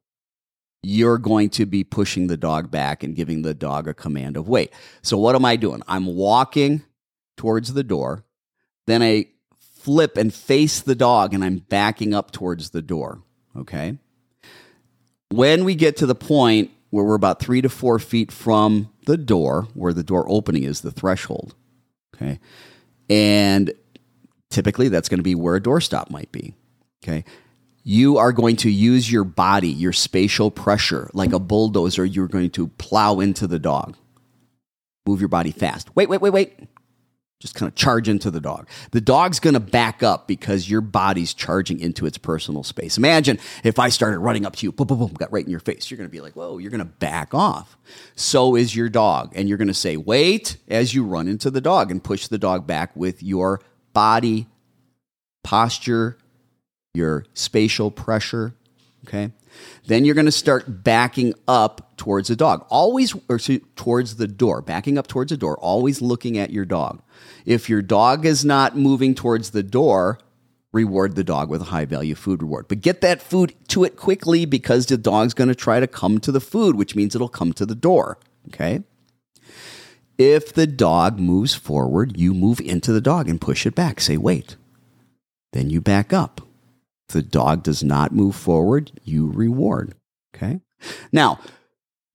[0.82, 4.48] you're going to be pushing the dog back and giving the dog a command of
[4.48, 4.72] wait.
[5.02, 5.82] So what am I doing?
[5.88, 6.82] I'm walking
[7.36, 8.24] towards the door.
[8.86, 9.26] Then I
[9.58, 13.22] flip and face the dog and I'm backing up towards the door.
[13.56, 13.98] Okay.
[15.30, 19.16] When we get to the point where we're about three to four feet from the
[19.16, 21.54] door, where the door opening is the threshold.
[22.14, 22.40] Okay.
[23.10, 23.72] And
[24.50, 26.54] typically that's going to be where a doorstop might be.
[27.02, 27.24] Okay.
[27.84, 32.04] You are going to use your body, your spatial pressure, like a bulldozer.
[32.04, 33.96] You're going to plow into the dog.
[35.06, 35.94] Move your body fast.
[35.96, 36.58] Wait, wait, wait, wait
[37.40, 38.68] just kind of charge into the dog.
[38.90, 42.98] The dog's going to back up because your body's charging into its personal space.
[42.98, 45.60] Imagine if I started running up to you, boom, boom, boom, got right in your
[45.60, 45.88] face.
[45.88, 47.76] You're going to be like, whoa, you're going to back off.
[48.16, 49.32] So is your dog.
[49.36, 52.38] And you're going to say, wait, as you run into the dog and push the
[52.38, 53.60] dog back with your
[53.92, 54.48] body
[55.44, 56.18] posture,
[56.94, 58.54] your spatial pressure.
[59.06, 59.32] Okay.
[59.86, 64.60] Then you're going to start backing up towards the dog, always, or towards the door,
[64.60, 67.02] backing up towards the door, always looking at your dog.
[67.46, 70.18] If your dog is not moving towards the door,
[70.72, 72.66] reward the dog with a high value food reward.
[72.68, 76.18] But get that food to it quickly because the dog's going to try to come
[76.20, 78.18] to the food, which means it'll come to the door.
[78.48, 78.82] Okay.
[80.18, 84.00] If the dog moves forward, you move into the dog and push it back.
[84.00, 84.56] Say, wait.
[85.52, 86.42] Then you back up.
[87.08, 89.94] The dog does not move forward, you reward.
[90.34, 90.60] Okay.
[91.10, 91.40] Now,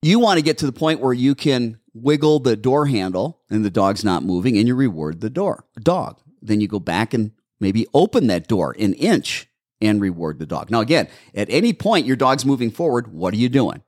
[0.01, 3.63] you want to get to the point where you can wiggle the door handle and
[3.63, 6.19] the dog's not moving and you reward the door dog.
[6.41, 9.47] Then you go back and maybe open that door an inch
[9.79, 10.69] and reward the dog.
[10.69, 13.83] Now again, at any point your dog's moving forward, what are you doing?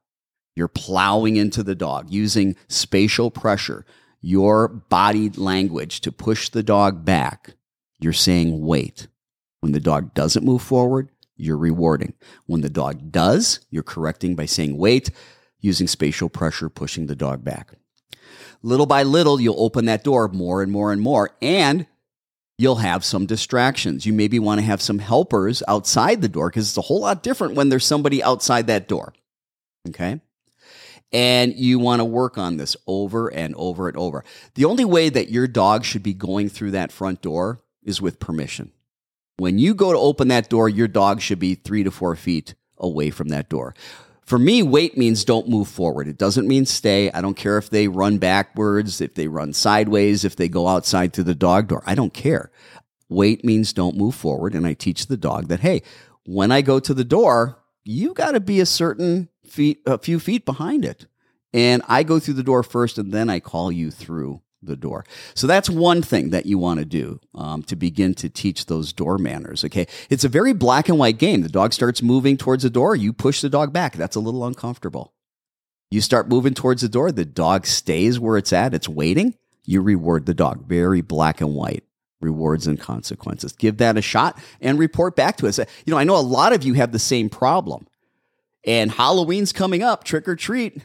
[0.56, 3.86] You're plowing into the dog using spatial pressure,
[4.22, 7.56] your body language to push the dog back.
[8.00, 9.08] You're saying wait.
[9.66, 12.14] When the dog doesn't move forward, you're rewarding.
[12.46, 15.10] When the dog does, you're correcting by saying wait,
[15.60, 17.74] using spatial pressure, pushing the dog back.
[18.62, 21.88] Little by little, you'll open that door more and more and more, and
[22.60, 24.06] you'll have some distractions.
[24.06, 27.24] You maybe want to have some helpers outside the door because it's a whole lot
[27.24, 29.16] different when there's somebody outside that door.
[29.88, 30.22] Okay.
[31.12, 34.24] And you want to work on this over and over and over.
[34.54, 38.20] The only way that your dog should be going through that front door is with
[38.20, 38.72] permission.
[39.38, 42.56] When you go to open that door, your dog should be three to four feet
[42.78, 43.76] away from that door.
[44.26, 46.08] For me, wait means don't move forward.
[46.08, 47.12] It doesn't mean stay.
[47.12, 51.14] I don't care if they run backwards, if they run sideways, if they go outside
[51.14, 51.84] to the dog door.
[51.86, 52.50] I don't care.
[53.08, 54.56] Wait means don't move forward.
[54.56, 55.84] And I teach the dog that, hey,
[56.26, 60.20] when I go to the door, you got to be a certain feet, a few
[60.20, 61.06] feet behind it.
[61.54, 65.06] And I go through the door first and then I call you through the door.
[65.34, 68.94] So that's one thing that you want to do um, to begin to teach those
[68.94, 69.64] door manners.
[69.64, 69.88] Okay.
[70.10, 71.42] It's a very black and white game.
[71.42, 73.94] The dog starts moving towards the door, you push the dog back.
[73.96, 75.14] That's a little uncomfortable.
[75.92, 79.36] You start moving towards the door, the dog stays where it's at, it's waiting.
[79.64, 80.68] You reward the dog.
[80.68, 81.84] Very black and white
[82.22, 83.54] rewards and consequences.
[83.54, 85.58] Give that a shot and report back to us.
[85.58, 87.88] You know, I know a lot of you have the same problem.
[88.66, 90.82] And Halloween's coming up, trick or treat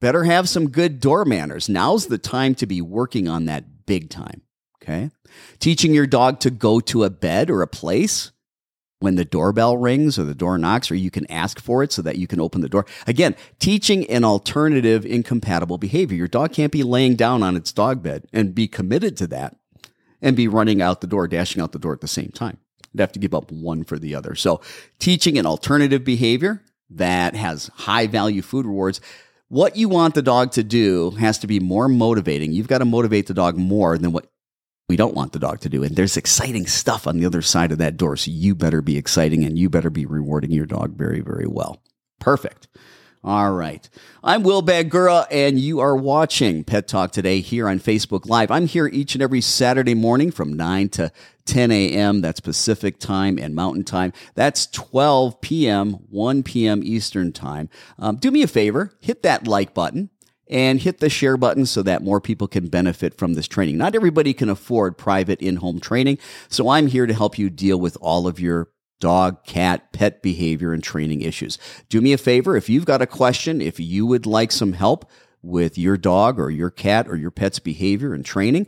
[0.00, 1.68] better have some good door manners.
[1.68, 4.42] Now's the time to be working on that big time.
[4.82, 5.10] Okay.
[5.58, 8.30] Teaching your dog to go to a bed or a place
[9.00, 12.00] when the doorbell rings or the door knocks, or you can ask for it so
[12.02, 12.86] that you can open the door.
[13.06, 16.16] Again, teaching an alternative incompatible behavior.
[16.16, 19.56] Your dog can't be laying down on its dog bed and be committed to that
[20.22, 22.58] and be running out the door, dashing out the door at the same time.
[22.92, 24.34] You'd have to give up one for the other.
[24.34, 24.60] So
[24.98, 29.00] teaching an alternative behavior that has high value food rewards
[29.48, 32.52] what you want the dog to do has to be more motivating.
[32.52, 34.26] You've got to motivate the dog more than what
[34.88, 35.82] we don't want the dog to do.
[35.82, 38.16] And there's exciting stuff on the other side of that door.
[38.16, 41.80] So you better be exciting and you better be rewarding your dog very, very well.
[42.20, 42.68] Perfect.
[43.26, 43.88] All right.
[44.22, 48.50] I'm Will Bangura, and you are watching Pet Talk today here on Facebook Live.
[48.50, 51.10] I'm here each and every Saturday morning from 9 to
[51.46, 52.20] 10 a.m.
[52.20, 54.12] That's Pacific time and Mountain time.
[54.34, 56.82] That's 12 p.m., 1 p.m.
[56.84, 57.70] Eastern time.
[57.98, 60.10] Um, do me a favor, hit that like button
[60.50, 63.78] and hit the share button so that more people can benefit from this training.
[63.78, 66.18] Not everybody can afford private in home training,
[66.50, 68.68] so I'm here to help you deal with all of your
[69.00, 71.58] dog, cat, pet behavior, and training issues.
[71.88, 75.10] Do me a favor if you've got a question, if you would like some help
[75.42, 78.66] with your dog or your cat or your pet's behavior and training,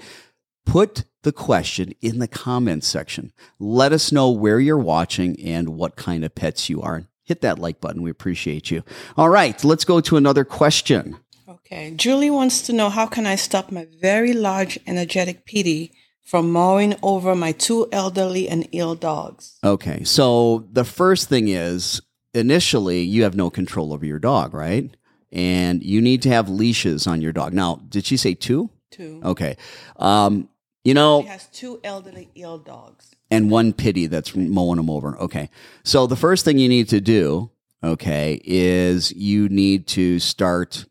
[0.67, 3.33] put the question in the comments section.
[3.59, 7.05] Let us know where you're watching and what kind of pets you are.
[7.25, 8.03] Hit that like button.
[8.03, 8.85] We appreciate you.
[9.17, 11.17] All right, let's go to another question.
[11.49, 11.93] Okay.
[11.97, 15.91] Julie wants to know how can I stop my very large energetic PD
[16.27, 19.59] from mowing over my two elderly and ill dogs?
[19.63, 22.03] Okay, so the first thing is
[22.35, 24.95] initially you have no control over your dog, right?
[25.33, 27.53] And you need to have leashes on your dog.
[27.53, 28.71] Now, did she say two?
[28.91, 29.21] Two.
[29.25, 29.57] Okay.
[29.97, 30.49] Um,
[30.85, 33.15] you know, She has two elderly ill dogs.
[33.31, 35.17] and one pity that's mowing them over.
[35.19, 35.49] Okay.
[35.85, 37.51] So the first thing you need to do,
[37.83, 40.87] okay, is you need to start.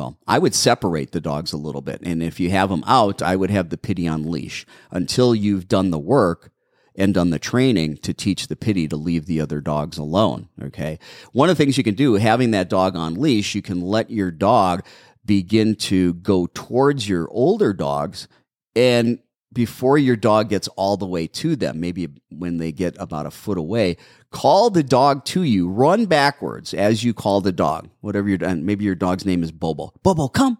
[0.00, 2.00] Well, I would separate the dogs a little bit.
[2.02, 5.68] And if you have them out, I would have the pity on leash until you've
[5.68, 6.50] done the work
[6.96, 10.48] and done the training to teach the pity to leave the other dogs alone.
[10.62, 10.98] Okay.
[11.32, 14.10] One of the things you can do, having that dog on leash, you can let
[14.10, 14.86] your dog
[15.26, 18.26] begin to go towards your older dogs
[18.74, 19.18] and
[19.52, 23.30] before your dog gets all the way to them, maybe when they get about a
[23.30, 23.96] foot away,
[24.30, 25.68] call the dog to you.
[25.68, 27.88] Run backwards as you call the dog.
[28.00, 28.64] Whatever you're done.
[28.64, 29.92] Maybe your dog's name is Bobo.
[30.02, 30.58] Bobo, come.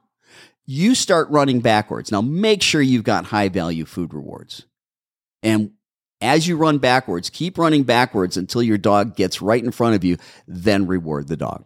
[0.66, 2.10] You start running backwards.
[2.10, 4.66] Now make sure you've got high value food rewards.
[5.42, 5.72] And
[6.20, 10.04] as you run backwards, keep running backwards until your dog gets right in front of
[10.04, 11.64] you, then reward the dog.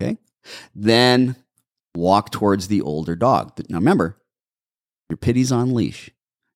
[0.00, 0.18] Okay.
[0.74, 1.36] Then
[1.94, 3.52] walk towards the older dog.
[3.68, 4.20] Now remember,
[5.08, 6.10] your pity's on leash.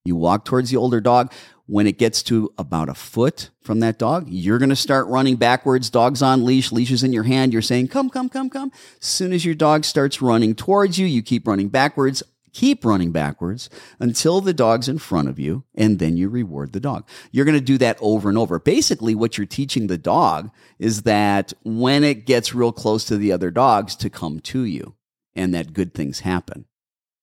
[0.04, 1.32] You walk towards the older dog.
[1.66, 5.36] When it gets to about a foot from that dog, you're going to start running
[5.36, 5.88] backwards.
[5.88, 7.52] Dog's on leash, leashes in your hand.
[7.52, 8.72] You're saying, come, come, come, come.
[9.00, 13.12] As soon as your dog starts running towards you, you keep running backwards, keep running
[13.12, 17.08] backwards until the dog's in front of you, and then you reward the dog.
[17.30, 18.58] You're going to do that over and over.
[18.58, 23.32] Basically, what you're teaching the dog is that when it gets real close to the
[23.32, 24.96] other dogs, to come to you
[25.34, 26.66] and that good things happen.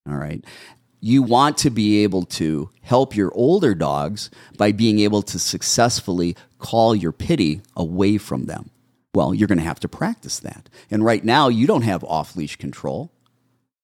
[0.08, 0.44] All right
[1.00, 6.36] you want to be able to help your older dogs by being able to successfully
[6.58, 8.70] call your pity away from them.
[9.14, 10.68] Well, you're going to have to practice that.
[10.90, 13.10] And right now, you don't have off leash control.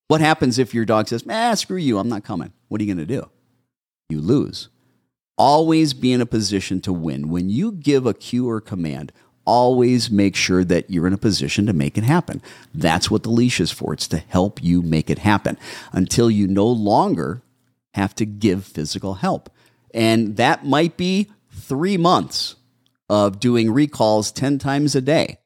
[0.09, 2.52] What happens if your dog says, ah, screw you, I'm not coming?
[2.68, 3.29] What are you going to do?
[4.09, 4.68] You lose.
[5.37, 7.29] Always be in a position to win.
[7.29, 9.12] When you give a cue or command,
[9.46, 12.42] always make sure that you're in a position to make it happen.
[12.74, 13.94] That's what the leash is for.
[13.94, 15.56] It's to help you make it happen
[15.92, 17.42] until you no longer
[17.94, 19.48] have to give physical help.
[19.94, 22.56] And that might be three months
[23.09, 25.38] of doing recalls 10 times a day.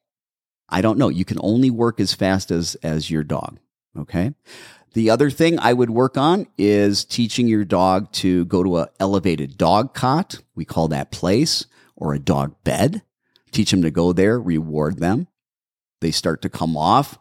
[0.68, 1.08] I don't know.
[1.08, 3.58] You can only work as fast as, as your dog.
[3.96, 4.34] Okay.
[4.94, 8.86] The other thing I would work on is teaching your dog to go to an
[8.98, 10.40] elevated dog cot.
[10.54, 13.02] We call that place or a dog bed
[13.50, 15.26] teach them to go there, reward them.
[16.00, 17.18] They start to come off,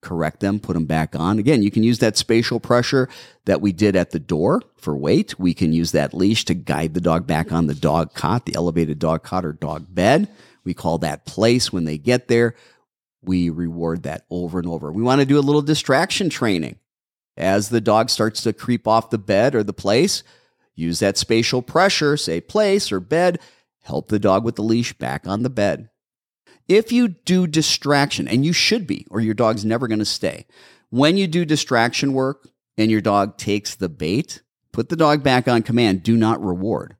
[0.00, 1.38] correct them, put them back on.
[1.38, 3.08] Again, you can use that spatial pressure
[3.44, 5.38] that we did at the door for wait.
[5.38, 8.54] We can use that leash to guide the dog back on the dog cot, the
[8.54, 10.28] elevated dog cot or dog bed.
[10.64, 12.54] We call that place when they get there.
[13.22, 14.92] We reward that over and over.
[14.92, 16.78] We want to do a little distraction training.
[17.36, 20.22] As the dog starts to creep off the bed or the place,
[20.74, 23.40] use that spatial pressure, say place or bed,
[23.84, 25.90] help the dog with the leash back on the bed.
[26.66, 30.46] If you do distraction, and you should be, or your dog's never going to stay,
[30.90, 34.42] when you do distraction work and your dog takes the bait,
[34.72, 36.02] put the dog back on command.
[36.02, 36.96] Do not reward.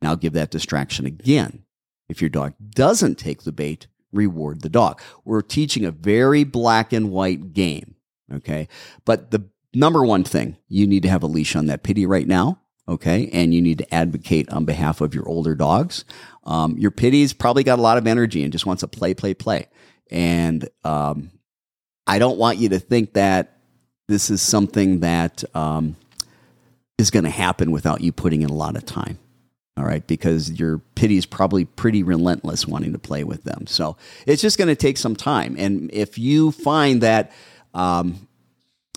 [0.00, 1.64] Now give that distraction again.
[2.08, 5.00] If your dog doesn't take the bait, reward the dog.
[5.24, 7.96] We're teaching a very black and white game.
[8.32, 8.68] Okay.
[9.04, 12.26] But the number one thing, you need to have a leash on that pity right
[12.26, 13.28] now okay?
[13.32, 16.04] And you need to advocate on behalf of your older dogs.
[16.44, 19.34] Um, your pity's probably got a lot of energy and just wants to play, play,
[19.34, 19.68] play.
[20.10, 21.30] And um,
[22.06, 23.58] I don't want you to think that
[24.08, 25.96] this is something that um,
[26.98, 29.18] is going to happen without you putting in a lot of time.
[29.78, 33.66] All right, because your pity is probably pretty relentless wanting to play with them.
[33.66, 35.56] So it's just going to take some time.
[35.58, 37.32] And if you find that
[37.72, 38.28] um,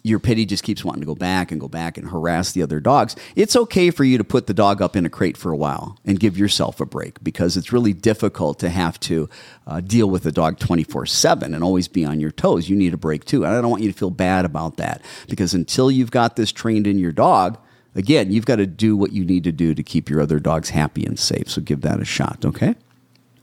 [0.06, 2.80] your pity just keeps wanting to go back and go back and harass the other
[2.80, 5.58] dogs, it's okay for you to put the dog up in a crate for a
[5.58, 9.28] while and give yourself a break because it's really difficult to have to
[9.66, 12.70] uh, deal with a dog 24 7 and always be on your toes.
[12.70, 13.44] You need a break too.
[13.44, 16.52] And I don't want you to feel bad about that because until you've got this
[16.52, 17.58] trained in your dog,
[17.96, 20.70] again, you've got to do what you need to do to keep your other dogs
[20.70, 21.50] happy and safe.
[21.50, 22.76] So give that a shot, okay?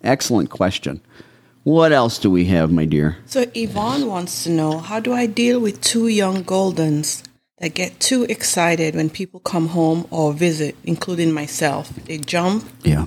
[0.05, 1.01] Excellent question.
[1.65, 3.19] What else do we have, my dear?
[3.27, 7.23] So Yvonne wants to know how do I deal with two young Goldens
[7.59, 11.91] that get too excited when people come home or visit, including myself?
[12.07, 13.07] They jump, Yeah.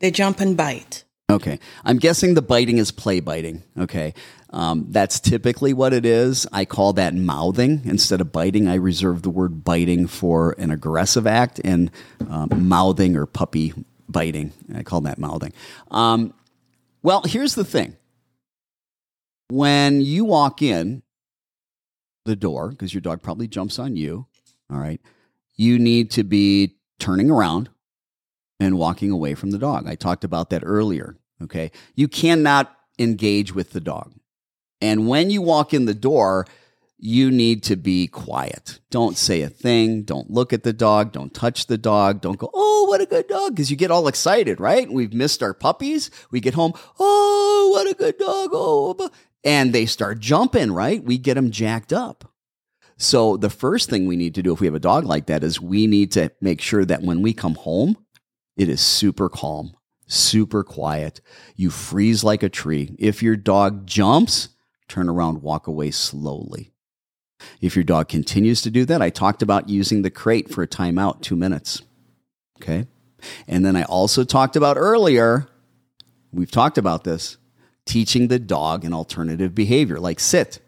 [0.00, 1.04] they jump and bite.
[1.30, 1.58] Okay.
[1.84, 3.62] I'm guessing the biting is play biting.
[3.76, 4.14] Okay.
[4.50, 6.46] Um, that's typically what it is.
[6.52, 8.66] I call that mouthing instead of biting.
[8.66, 11.90] I reserve the word biting for an aggressive act and
[12.30, 13.74] um, mouthing or puppy
[14.08, 14.52] biting.
[14.74, 15.52] I call that mouthing.
[15.90, 16.32] Um,
[17.02, 17.96] well, here's the thing
[19.48, 21.02] when you walk in
[22.24, 24.26] the door, because your dog probably jumps on you,
[24.70, 25.00] all right,
[25.56, 27.70] you need to be turning around
[28.60, 29.88] and walking away from the dog.
[29.88, 31.16] I talked about that earlier.
[31.42, 31.70] Okay.
[31.94, 34.12] You cannot engage with the dog.
[34.80, 36.46] And when you walk in the door,
[36.98, 38.80] you need to be quiet.
[38.90, 40.02] Don't say a thing.
[40.02, 41.12] Don't look at the dog.
[41.12, 42.20] Don't touch the dog.
[42.20, 43.54] Don't go, oh, what a good dog.
[43.54, 44.90] Because you get all excited, right?
[44.90, 46.10] We've missed our puppies.
[46.32, 48.50] We get home, oh, what a good dog.
[48.52, 49.10] Oh,
[49.44, 51.02] and they start jumping, right?
[51.02, 52.32] We get them jacked up.
[52.96, 55.44] So the first thing we need to do if we have a dog like that
[55.44, 57.96] is we need to make sure that when we come home,
[58.56, 59.76] it is super calm,
[60.08, 61.20] super quiet.
[61.54, 62.96] You freeze like a tree.
[62.98, 64.48] If your dog jumps,
[64.88, 66.72] turn around, walk away slowly.
[67.60, 70.68] If your dog continues to do that, I talked about using the crate for a
[70.68, 71.82] timeout, two minutes.
[72.60, 72.86] Okay.
[73.46, 75.48] And then I also talked about earlier,
[76.32, 77.36] we've talked about this,
[77.86, 80.60] teaching the dog an alternative behavior like sit.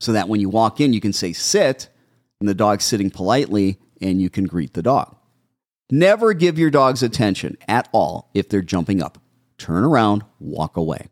[0.00, 1.88] So that when you walk in, you can say sit,
[2.40, 5.16] and the dog's sitting politely, and you can greet the dog.
[5.90, 9.18] Never give your dogs attention at all if they're jumping up.
[9.56, 11.08] Turn around, walk away.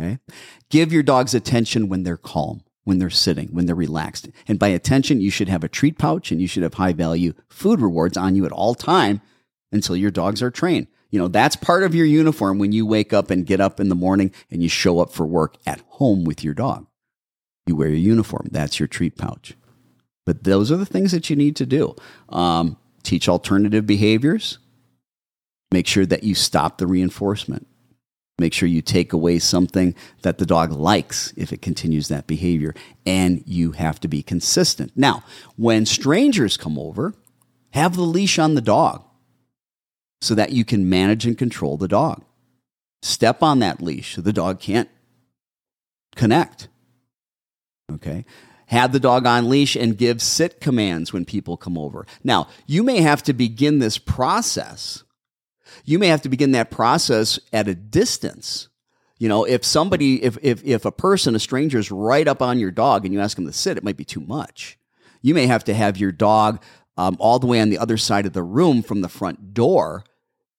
[0.00, 0.18] Okay?
[0.70, 4.28] Give your dogs attention when they're calm, when they're sitting, when they're relaxed.
[4.48, 7.34] And by attention, you should have a treat pouch and you should have high value
[7.48, 9.20] food rewards on you at all time
[9.70, 10.88] until your dogs are trained.
[11.10, 13.90] You know, that's part of your uniform when you wake up and get up in
[13.90, 16.88] the morning and you show up for work at home with your dog.
[17.64, 18.48] You wear your uniform.
[18.50, 19.54] That's your treat pouch.
[20.26, 21.94] But those are the things that you need to do.
[22.28, 24.58] Um, teach alternative behaviors.
[25.70, 27.68] Make sure that you stop the reinforcement.
[28.40, 32.74] Make sure you take away something that the dog likes if it continues that behavior.
[33.04, 34.92] And you have to be consistent.
[34.96, 35.24] Now,
[35.56, 37.12] when strangers come over,
[37.72, 39.04] have the leash on the dog
[40.22, 42.24] so that you can manage and control the dog.
[43.02, 44.88] Step on that leash so the dog can't
[46.16, 46.68] connect.
[47.92, 48.24] Okay.
[48.68, 52.06] Have the dog on leash and give sit commands when people come over.
[52.24, 55.04] Now, you may have to begin this process.
[55.84, 58.68] You may have to begin that process at a distance.
[59.18, 62.58] You know, if somebody, if, if, if a person, a stranger is right up on
[62.58, 64.78] your dog and you ask them to sit, it might be too much.
[65.22, 66.62] You may have to have your dog
[66.96, 70.04] um, all the way on the other side of the room from the front door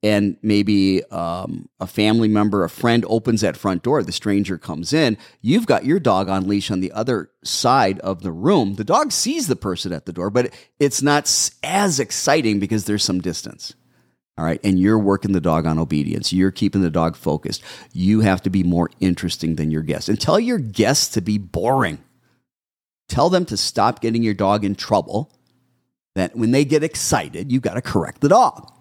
[0.03, 4.93] and maybe um, a family member, a friend opens that front door, the stranger comes
[4.93, 8.75] in, you've got your dog on leash on the other side of the room.
[8.75, 11.31] The dog sees the person at the door, but it's not
[11.61, 13.75] as exciting because there's some distance.
[14.37, 14.59] All right.
[14.63, 16.33] And you're working the dog on obedience.
[16.33, 17.63] You're keeping the dog focused.
[17.93, 20.09] You have to be more interesting than your guests.
[20.09, 21.99] And tell your guests to be boring.
[23.07, 25.31] Tell them to stop getting your dog in trouble.
[26.15, 28.71] That when they get excited, you've got to correct the dog.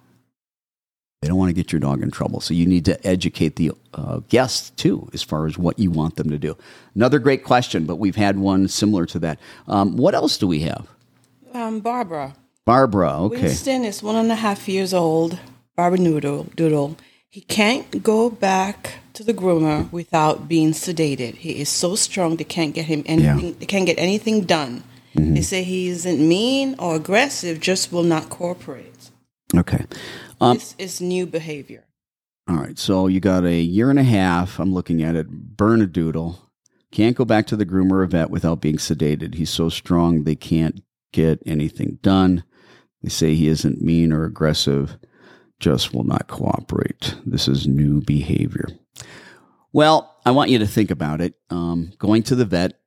[1.21, 2.41] They don't want to get your dog in trouble.
[2.41, 6.17] So you need to educate the uh, guests too, as far as what you want
[6.17, 6.57] them to do.
[6.95, 9.39] Another great question, but we've had one similar to that.
[9.69, 10.89] Um, what else do we have?
[11.53, 12.35] Um, Barbara.
[12.67, 13.43] Barbara, okay.
[13.43, 15.39] Winston is one and a half years old.
[15.77, 16.97] Barbara Noodle, Doodle.
[17.29, 21.37] He can't go back to the groomer without being sedated.
[21.37, 23.47] He is so strong they can't get him anything.
[23.47, 23.55] Yeah.
[23.59, 24.85] They can't get anything done.
[25.15, 29.11] They say he isn't mean or aggressive, just will not cooperate.
[29.57, 29.85] Okay.
[30.41, 31.85] Um, this is new behavior.
[32.49, 32.79] All right.
[32.79, 34.59] So you got a year and a half.
[34.59, 35.57] I'm looking at it.
[35.57, 36.39] Bernedoodle.
[36.93, 39.35] Can't go back to the groomer or vet without being sedated.
[39.35, 40.83] He's so strong they can't
[41.13, 42.45] get anything done.
[43.03, 44.97] They say he isn't mean or aggressive,
[45.59, 47.15] just will not cooperate.
[47.25, 48.69] This is new behavior.
[49.73, 51.35] Well, I want you to think about it.
[51.49, 52.81] Um, going to the vet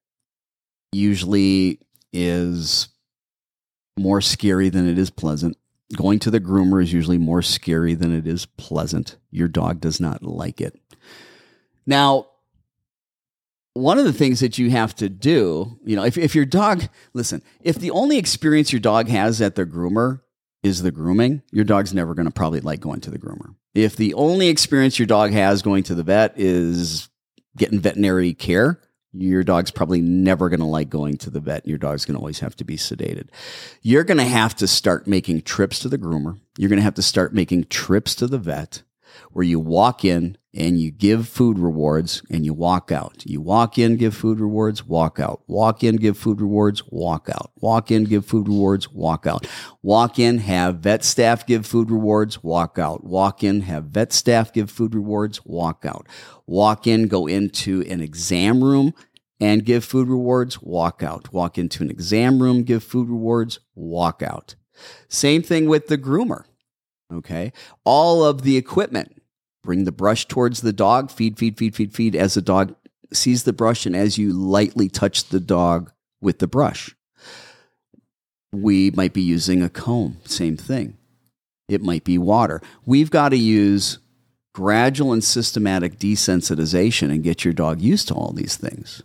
[0.92, 1.80] usually
[2.12, 2.90] is
[3.98, 5.58] more scary than it is pleasant.
[5.96, 9.18] Going to the groomer is usually more scary than it is pleasant.
[9.32, 10.80] Your dog does not like it.
[11.86, 12.28] Now,
[13.74, 16.84] one of the things that you have to do, you know, if, if your dog,
[17.14, 20.22] listen, if the only experience your dog has at the groomer
[20.62, 23.56] is the grooming, your dog's never going to probably like going to the groomer.
[23.74, 27.10] If the only experience your dog has going to the vet is
[27.58, 28.80] getting veterinary care,
[29.12, 31.68] your dog's probably never going to like going to the vet.
[31.68, 33.30] Your dog's going to always have to be sedated.
[33.82, 36.40] You're going to have to start making trips to the groomer.
[36.58, 38.84] You're going to have to start making trips to the vet.
[39.32, 43.26] Where you walk in and you give food rewards and you walk out.
[43.26, 45.42] You walk in, give food rewards, walk out.
[45.48, 47.52] Walk in, give food rewards, walk out.
[47.60, 49.48] Walk in, give food rewards, walk out.
[49.82, 53.04] Walk in, have vet staff give food rewards, walk out.
[53.04, 56.08] Walk in, have vet staff give food rewards, walk out.
[56.46, 58.94] Walk in, go into an exam room
[59.40, 61.34] and give food rewards, walk out.
[61.34, 64.56] Walk into an exam room, give food rewards, walk out.
[65.10, 66.46] Same thing with the groomer.
[67.14, 67.54] Okay.
[67.84, 69.24] All of the equipment
[69.64, 72.76] Bring the brush towards the dog, feed, feed, feed, feed, feed as the dog
[73.14, 75.92] sees the brush and as you lightly touch the dog
[76.22, 76.94] with the brush.
[78.52, 80.98] We might be using a comb, same thing.
[81.70, 82.62] It might be water.
[82.86, 84.00] We've got to use
[84.54, 89.02] gradual and systematic desensitization and get your dog used to all these things.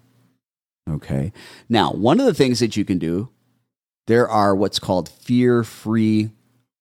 [0.90, 1.32] Okay.
[1.68, 3.28] Now, one of the things that you can do,
[4.08, 6.30] there are what's called fear free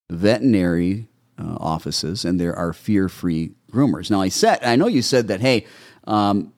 [0.10, 1.08] veterinary
[1.40, 4.10] uh, offices and there are fear free groomers.
[4.10, 5.66] Now, I said, I know you said that, hey,
[6.06, 6.54] um,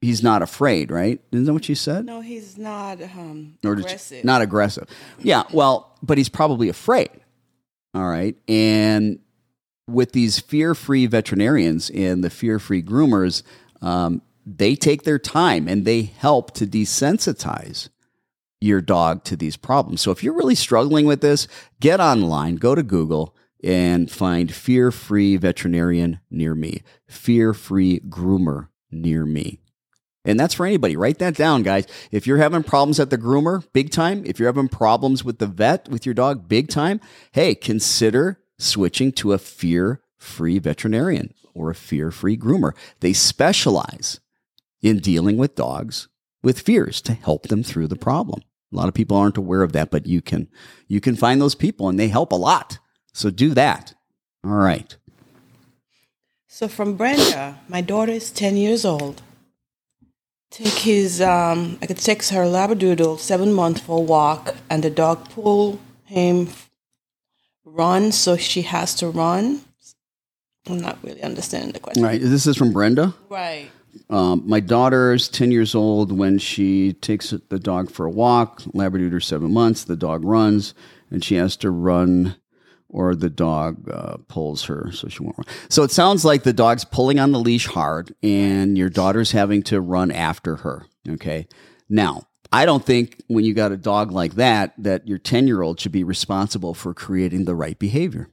[0.00, 1.20] he's not afraid, right?
[1.32, 2.04] Isn't that what you said?
[2.04, 4.24] No, he's not um, aggressive.
[4.24, 4.88] Not aggressive.
[5.20, 7.10] Yeah, well, but he's probably afraid.
[7.94, 8.36] All right.
[8.48, 9.18] And
[9.88, 13.42] with these fear free veterinarians and the fear free groomers,
[13.80, 17.88] um, they take their time and they help to desensitize
[18.60, 20.00] your dog to these problems.
[20.00, 21.48] So if you're really struggling with this,
[21.80, 28.68] get online, go to Google, and find fear free veterinarian near me, fear free groomer
[28.90, 29.60] near me.
[30.24, 30.96] And that's for anybody.
[30.96, 31.86] Write that down, guys.
[32.12, 34.22] If you're having problems at the groomer, big time.
[34.24, 37.00] If you're having problems with the vet, with your dog, big time.
[37.32, 42.72] Hey, consider switching to a fear free veterinarian or a fear free groomer.
[43.00, 44.20] They specialize
[44.80, 46.08] in dealing with dogs
[46.42, 48.42] with fears to help them through the problem.
[48.72, 50.48] A lot of people aren't aware of that, but you can
[50.88, 52.78] you can find those people and they help a lot.
[53.12, 53.94] So do that.
[54.44, 54.96] All right.
[56.48, 59.22] So from Brenda, my daughter is 10 years old.
[60.50, 64.90] Take his, um, I could take her Labradoodle, seven months for a walk, and the
[64.90, 66.48] dog pull him
[67.64, 69.62] run, so she has to run.
[70.68, 72.02] I'm not really understanding the question.
[72.02, 72.20] Right.
[72.20, 73.14] This is from Brenda.
[73.28, 73.70] Right.
[74.10, 78.60] Um, my daughter's 10 years old when she takes the dog for a walk.
[78.62, 79.84] Labradoodle, seven months.
[79.84, 80.74] The dog runs,
[81.10, 82.36] and she has to run
[82.92, 85.46] or the dog uh, pulls her so she won't run.
[85.68, 89.62] So it sounds like the dog's pulling on the leash hard and your daughter's having
[89.64, 90.86] to run after her.
[91.08, 91.48] Okay.
[91.88, 95.62] Now, I don't think when you got a dog like that, that your 10 year
[95.62, 98.28] old should be responsible for creating the right behavior.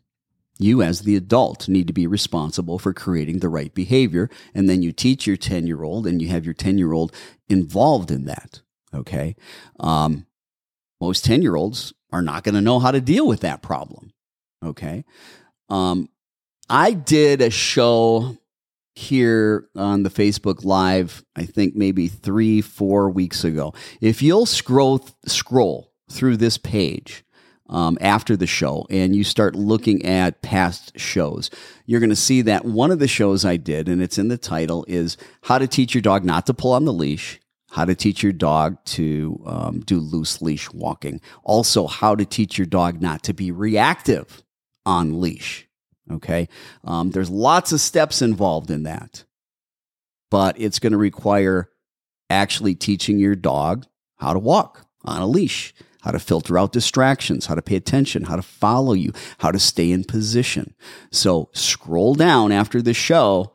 [0.62, 4.30] You, as the adult, need to be responsible for creating the right behavior.
[4.54, 7.14] And then you teach your 10 year old and you have your 10 year old
[7.48, 8.60] involved in that.
[8.94, 9.38] Okay.
[9.80, 10.26] Um,
[11.00, 14.12] most 10 year olds are not going to know how to deal with that problem.
[14.64, 15.06] Okay.
[15.70, 16.10] Um,
[16.70, 18.38] I did a show
[18.96, 23.74] here on the Facebook Live, I think maybe three, four weeks ago.
[24.02, 27.24] If you'll scroll scroll through this page
[27.70, 31.50] um, after the show and you start looking at past shows,
[31.86, 34.38] you're going to see that one of the shows I did, and it's in the
[34.38, 37.40] title, is how to teach your dog not to pull on the leash.
[37.72, 41.22] How to teach your dog to um, do loose leash walking.
[41.44, 44.44] Also, how to teach your dog not to be reactive
[44.86, 45.68] on leash.
[46.12, 46.48] Okay.
[46.84, 49.24] Um, there's lots of steps involved in that,
[50.32, 51.70] but it's going to require
[52.30, 53.86] actually teaching your dog
[54.18, 58.24] how to walk on a leash, how to filter out distractions, how to pay attention,
[58.24, 60.74] how to follow you, how to stay in position.
[61.12, 63.54] So scroll down after the show.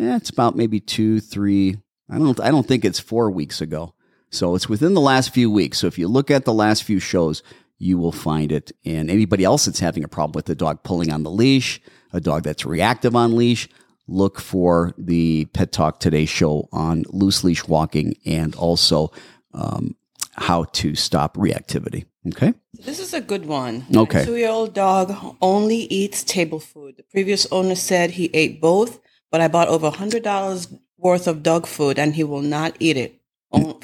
[0.00, 1.78] Eh, it's about maybe two, three.
[2.10, 2.38] I don't.
[2.40, 3.94] I don't think it's four weeks ago.
[4.30, 5.78] So it's within the last few weeks.
[5.78, 7.42] So if you look at the last few shows,
[7.78, 11.12] you will find it in anybody else that's having a problem with a dog pulling
[11.12, 11.80] on the leash,
[12.12, 13.68] a dog that's reactive on leash.
[14.06, 19.12] Look for the Pet Talk Today show on loose leash walking and also
[19.52, 19.96] um,
[20.32, 22.06] how to stop reactivity.
[22.26, 22.54] Okay.
[22.74, 23.86] This is a good one.
[23.94, 24.24] Okay.
[24.24, 26.96] Two year old dog only eats table food.
[26.96, 28.98] The previous owner said he ate both,
[29.30, 33.14] but I bought over $100 worth of dog food and he will not eat it.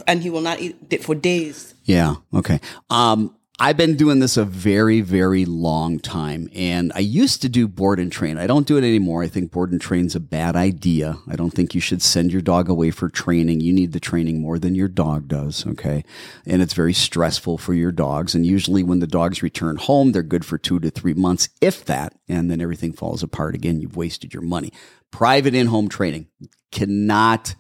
[0.06, 1.74] And he will not eat it for days.
[1.84, 2.16] Yeah.
[2.34, 2.60] Okay.
[2.90, 6.48] Um, I've been doing this a very, very long time.
[6.56, 8.36] And I used to do board and train.
[8.36, 9.22] I don't do it anymore.
[9.22, 11.18] I think board and train's a bad idea.
[11.28, 13.60] I don't think you should send your dog away for training.
[13.60, 15.64] You need the training more than your dog does.
[15.68, 16.04] Okay.
[16.44, 18.34] And it's very stressful for your dogs.
[18.34, 21.84] And usually when the dogs return home, they're good for two to three months, if
[21.84, 22.12] that.
[22.28, 23.80] And then everything falls apart again.
[23.80, 24.72] You've wasted your money.
[25.12, 26.26] Private in home training
[26.72, 27.54] cannot,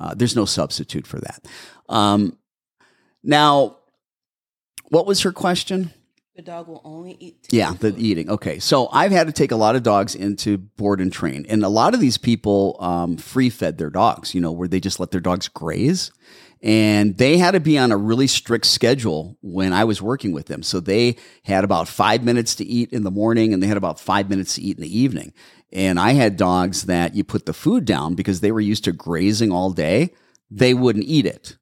[0.00, 1.46] uh, there's no substitute for that.
[1.90, 2.38] Um,
[3.22, 3.76] now,
[4.94, 5.92] what was her question?
[6.36, 7.48] The dog will only eat.
[7.50, 7.98] Yeah, the food.
[7.98, 8.30] eating.
[8.30, 11.64] Okay, so I've had to take a lot of dogs into board and train, and
[11.64, 14.34] a lot of these people um, free fed their dogs.
[14.34, 16.10] You know, where they just let their dogs graze,
[16.62, 20.46] and they had to be on a really strict schedule when I was working with
[20.46, 20.62] them.
[20.62, 24.00] So they had about five minutes to eat in the morning, and they had about
[24.00, 25.32] five minutes to eat in the evening.
[25.72, 28.92] And I had dogs that you put the food down because they were used to
[28.92, 30.14] grazing all day.
[30.50, 31.58] They wouldn't eat it,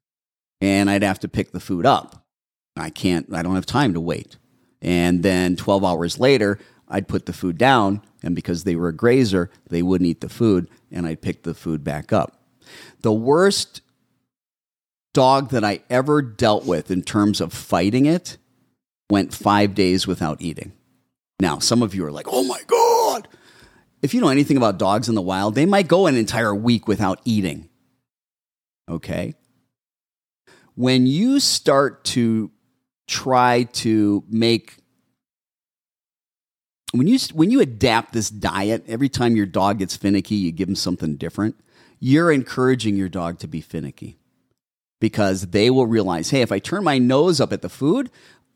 [0.61, 2.22] and I'd have to pick the food up.
[2.75, 3.33] I can't.
[3.33, 4.37] I don't have time to wait.
[4.81, 8.01] And then 12 hours later, I'd put the food down.
[8.21, 10.67] And because they were a grazer, they wouldn't eat the food.
[10.91, 12.41] And I'd pick the food back up.
[13.01, 13.81] The worst
[15.13, 18.37] dog that I ever dealt with in terms of fighting it
[19.09, 20.73] went five days without eating.
[21.39, 23.27] Now, some of you are like, oh my God.
[24.01, 26.87] If you know anything about dogs in the wild, they might go an entire week
[26.87, 27.69] without eating.
[28.89, 29.35] Okay?
[30.75, 32.51] When you start to
[33.07, 34.77] try to make
[36.93, 40.67] when you when you adapt this diet every time your dog gets finicky you give
[40.67, 41.55] them something different
[42.05, 44.17] you're encouraging your dog to be finicky.
[44.99, 48.09] Because they will realize hey if i turn my nose up at the food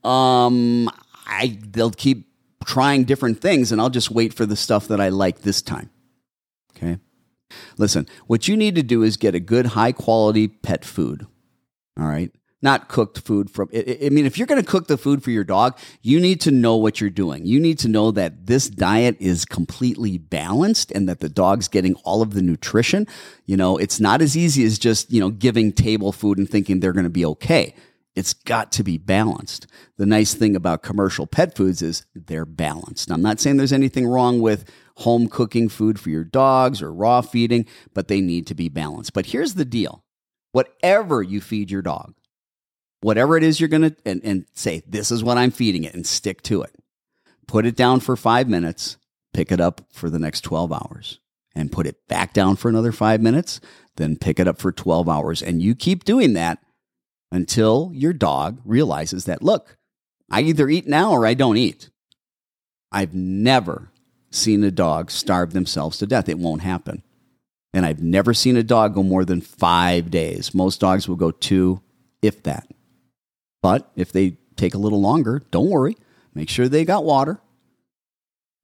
[0.04, 0.90] um
[1.26, 2.28] i they'll keep
[2.66, 5.90] trying different things and i'll just wait for the stuff that i like this time.
[6.76, 7.00] Okay?
[7.78, 11.26] Listen what you need to do is get a good high quality pet food.
[12.00, 12.32] All right
[12.62, 15.44] not cooked food from I mean if you're going to cook the food for your
[15.44, 17.46] dog, you need to know what you're doing.
[17.46, 21.96] You need to know that this diet is completely balanced and that the dog's getting
[22.04, 23.08] all of the nutrition.
[23.46, 26.80] You know, it's not as easy as just, you know, giving table food and thinking
[26.80, 27.76] they're going to be okay.
[28.16, 29.68] It's got to be balanced.
[29.98, 33.10] The nice thing about commercial pet foods is they're balanced.
[33.10, 36.92] Now, I'm not saying there's anything wrong with home cooking food for your dogs or
[36.92, 39.14] raw feeding, but they need to be balanced.
[39.14, 40.04] But here's the deal.
[40.52, 42.16] Whatever you feed your dog,
[43.02, 45.94] whatever it is you're going to, and, and say, this is what I'm feeding it
[45.94, 46.76] and stick to it.
[47.48, 48.98] Put it down for five minutes,
[49.34, 51.20] pick it up for the next 12 hours,
[51.56, 53.62] and put it back down for another five minutes,
[53.96, 55.42] then pick it up for 12 hours.
[55.42, 56.60] And you keep doing that
[57.32, 59.78] until your dog realizes that, look,
[60.30, 61.90] I either eat now or I don't eat.
[62.92, 63.92] I've never
[64.30, 66.30] seen a dog starve themselves to death.
[66.30, 67.04] It won't happen.
[67.74, 70.54] And I've never seen a dog go more than five days.
[70.54, 71.82] Most dogs will go two,
[72.22, 72.68] if that.
[73.62, 75.96] But if they take a little longer, don't worry.
[76.34, 77.40] Make sure they got water.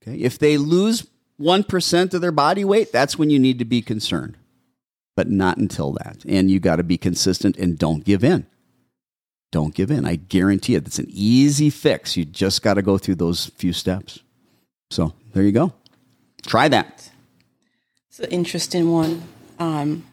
[0.01, 0.17] Okay.
[0.17, 1.07] If they lose
[1.39, 4.37] 1% of their body weight, that's when you need to be concerned.
[5.15, 6.23] But not until that.
[6.27, 8.47] And you got to be consistent and don't give in.
[9.51, 10.05] Don't give in.
[10.05, 10.87] I guarantee it.
[10.87, 12.17] It's an easy fix.
[12.17, 14.19] You just got to go through those few steps.
[14.89, 15.73] So there you go.
[16.45, 17.09] Try that.
[18.09, 19.23] It's an interesting one.
[19.59, 20.05] Um,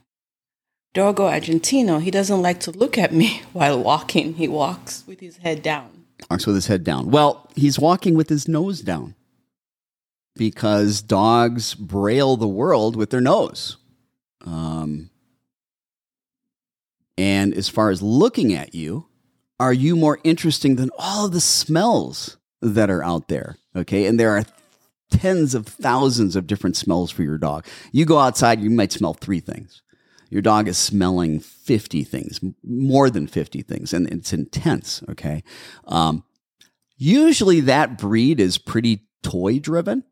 [0.92, 4.34] Dogo Argentino, he doesn't like to look at me while walking.
[4.34, 6.04] He walks with his head down.
[6.30, 7.10] Walks with his head down.
[7.10, 9.14] Well, he's walking with his nose down
[10.36, 13.76] because dogs braille the world with their nose.
[14.44, 15.10] Um,
[17.16, 19.06] and as far as looking at you,
[19.58, 23.58] are you more interesting than all of the smells that are out there?
[23.76, 24.06] Okay.
[24.06, 24.44] And there are
[25.10, 27.66] tens of thousands of different smells for your dog.
[27.92, 29.82] You go outside, you might smell three things.
[30.30, 35.02] Your dog is smelling 50 things, more than 50 things, and it's intense.
[35.10, 35.42] Okay.
[35.86, 36.24] Um,
[36.96, 40.04] usually that breed is pretty toy driven.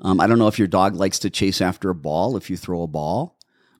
[0.00, 2.56] Um, I don't know if your dog likes to chase after a ball if you
[2.56, 3.38] throw a ball,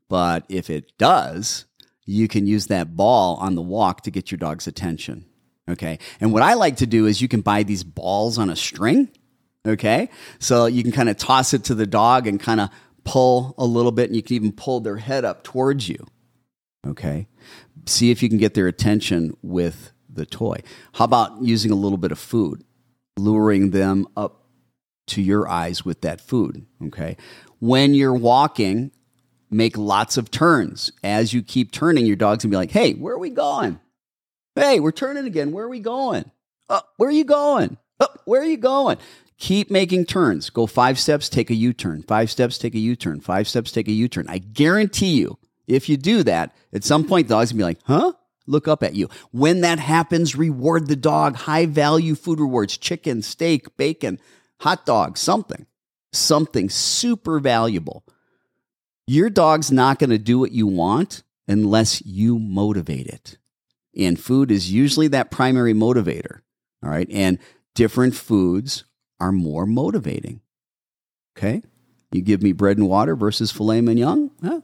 [0.09, 1.67] but if it does,
[2.05, 5.27] you can use that ball on the walk to get your dog's attention.
[5.69, 5.99] Okay.
[6.21, 9.09] And what I like to do is you can buy these balls on a string.
[9.67, 10.11] Okay.
[10.39, 12.71] So you can kind of toss it to the dog and kind of
[13.05, 16.07] pull a little bit, and you can even pull their head up towards you.
[16.87, 17.27] Okay.
[17.87, 20.59] See if you can get their attention with the toy.
[20.95, 22.65] How about using a little bit of food,
[23.17, 24.47] luring them up
[25.09, 26.67] to your eyes with that food?
[26.87, 27.17] Okay.
[27.59, 28.93] When you're walking,
[29.51, 30.91] make lots of turns.
[31.05, 33.79] As you keep turning, your dog's gonna be like, hey, where are we going?
[34.55, 35.53] Hey, we're turning again.
[35.53, 36.31] Where are we going?
[36.69, 37.77] Oh, where are you going?
[38.01, 38.99] Oh, where are you going?
[39.41, 40.51] Keep making turns.
[40.51, 42.03] Go five steps, take a U turn.
[42.03, 43.21] Five steps, take a U turn.
[43.21, 44.27] Five steps, take a U turn.
[44.29, 47.81] I guarantee you, if you do that, at some point, the dog's gonna be like,
[47.85, 48.13] huh?
[48.47, 49.09] Look up at you.
[49.33, 51.37] When that happens, reward the dog.
[51.37, 54.21] High value food rewards chicken, steak, bacon,
[54.61, 55.67] hot dog, something,
[56.13, 58.05] something super valuable.
[59.07, 63.39] Your dog's not to do what you want unless you motivate it.
[63.97, 66.41] And food is usually that primary motivator.
[66.83, 67.09] All right.
[67.11, 67.39] And
[67.75, 68.85] different foods
[69.21, 70.41] are more motivating.
[71.37, 71.63] Okay.
[72.13, 74.31] You give me bread and water versus filet mignon.
[74.43, 74.61] Huh?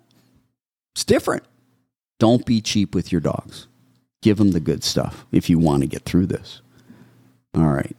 [0.95, 1.45] It's different.
[2.19, 3.69] Don't be cheap with your dogs.
[4.23, 6.61] Give them the good stuff if you want to get through this.
[7.55, 7.97] All right.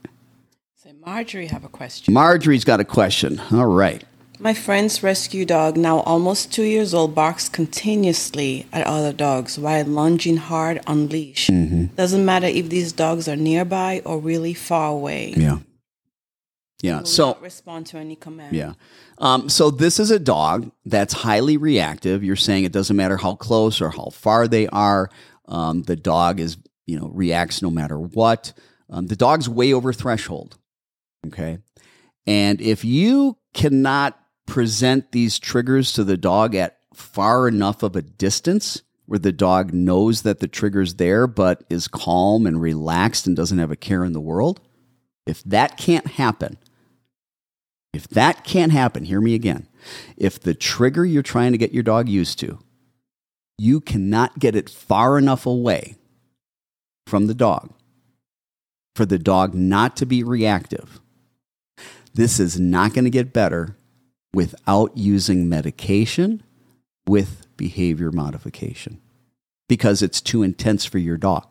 [0.76, 2.12] Say Marjorie have a question.
[2.12, 3.40] Marjorie's got a question.
[3.52, 4.04] All right.
[4.40, 9.84] My friend's rescue dog, now almost two years old, barks continuously at other dogs while
[9.84, 11.48] lunging hard on leash.
[11.48, 11.86] Mm-hmm.
[11.96, 15.34] Doesn't matter if these dogs are nearby or really far away.
[15.36, 15.58] Yeah.
[16.80, 17.02] Yeah.
[17.02, 18.54] So respond to any command.
[18.54, 18.74] Yeah.
[19.18, 22.22] Um, so this is a dog that's highly reactive.
[22.22, 25.10] You're saying it doesn't matter how close or how far they are.
[25.46, 26.56] Um, the dog is,
[26.86, 28.52] you know, reacts no matter what.
[28.90, 30.56] Um, the dog's way over threshold.
[31.26, 31.58] Okay.
[32.26, 38.02] And if you cannot present these triggers to the dog at far enough of a
[38.02, 43.34] distance where the dog knows that the trigger's there, but is calm and relaxed and
[43.34, 44.60] doesn't have a care in the world,
[45.26, 46.58] if that can't happen,
[47.92, 49.68] if that can't happen, hear me again.
[50.16, 52.58] If the trigger you're trying to get your dog used to,
[53.56, 55.96] you cannot get it far enough away
[57.06, 57.72] from the dog
[58.94, 61.00] for the dog not to be reactive,
[62.14, 63.76] this is not going to get better
[64.34, 66.42] without using medication
[67.06, 69.00] with behavior modification
[69.68, 71.46] because it's too intense for your dog.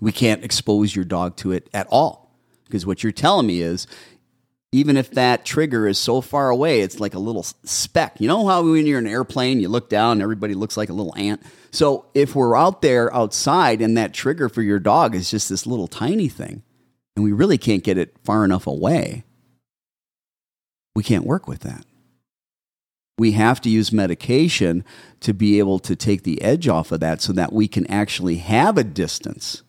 [0.00, 3.88] We can't expose your dog to it at all because what you're telling me is
[4.72, 8.20] even if that trigger is so far away, it's like a little speck.
[8.20, 10.94] You know how when you're in an airplane, you look down everybody looks like a
[10.94, 11.42] little ant?
[11.70, 15.66] So if we're out there outside and that trigger for your dog is just this
[15.66, 16.62] little tiny thing,
[17.16, 19.24] and we really can't get it far enough away,
[20.94, 21.84] we can't work with that.
[23.18, 24.84] We have to use medication
[25.20, 28.36] to be able to take the edge off of that so that we can actually
[28.36, 29.62] have a distance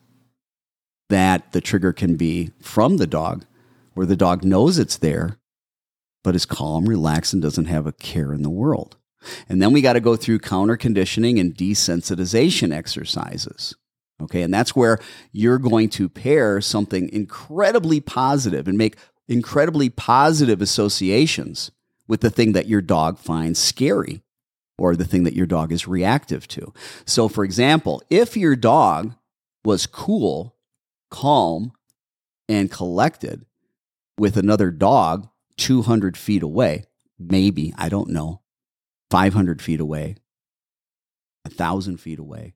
[1.08, 3.44] that the trigger can be from the dog
[3.94, 5.38] where the dog knows it's there,
[6.22, 8.96] but is calm, relaxed, and doesn't have a care in the world.
[9.48, 13.74] And then we got to go through counter conditioning and desensitization exercises.
[14.22, 14.42] Okay.
[14.42, 14.98] And that's where
[15.32, 18.96] you're going to pair something incredibly positive and make
[19.28, 21.70] incredibly positive associations
[22.06, 24.22] with the thing that your dog finds scary
[24.76, 26.72] or the thing that your dog is reactive to.
[27.04, 29.14] So, for example, if your dog
[29.64, 30.56] was cool,
[31.10, 31.72] calm,
[32.48, 33.46] and collected
[34.20, 36.84] with another dog 200 feet away,
[37.18, 38.42] maybe, I don't know,
[39.10, 40.16] 500 feet away,
[41.44, 42.52] 1,000 feet away.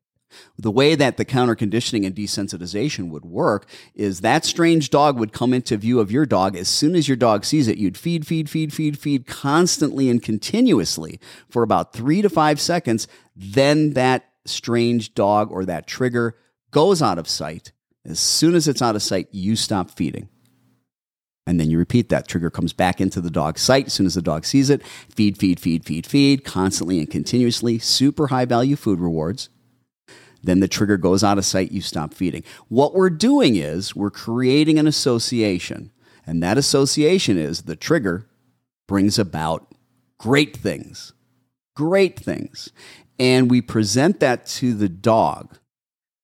[0.59, 5.33] The way that the counter conditioning and desensitization would work is that strange dog would
[5.33, 6.55] come into view of your dog.
[6.55, 10.23] As soon as your dog sees it, you'd feed, feed, feed, feed, feed constantly and
[10.23, 13.09] continuously for about three to five seconds.
[13.35, 16.37] Then that strange dog or that trigger
[16.73, 17.73] goes out of sight.
[18.05, 20.29] As soon as it's out of sight, you stop feeding.
[21.47, 22.27] And then you repeat that.
[22.27, 24.83] Trigger comes back into the dog's sight as soon as the dog sees it.
[25.15, 27.79] Feed, feed, feed, feed, feed, constantly and continuously.
[27.79, 29.51] Super high value food rewards.
[30.43, 31.73] Then the trigger goes out of sight.
[31.73, 32.45] You stop feeding.
[32.69, 35.91] What we're doing is we're creating an association.
[36.27, 38.27] And that association is the trigger
[38.87, 39.75] brings about
[40.19, 41.13] great things.
[41.77, 42.71] Great things.
[43.19, 45.59] And we present that to the dog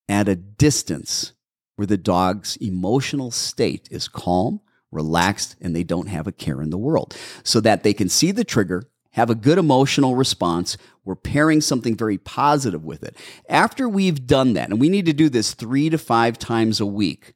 [0.08, 1.32] at a distance
[1.76, 4.60] where the dog's emotional state is calm
[4.90, 7.16] relaxed, and they don't have a care in the world.
[7.42, 10.76] So that they can see the trigger, have a good emotional response.
[11.04, 13.16] We're pairing something very positive with it.
[13.48, 16.86] After we've done that, and we need to do this three to five times a
[16.86, 17.34] week,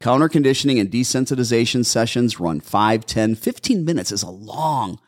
[0.00, 4.98] counter conditioning and desensitization sessions run 5, 10, 15 minutes is a long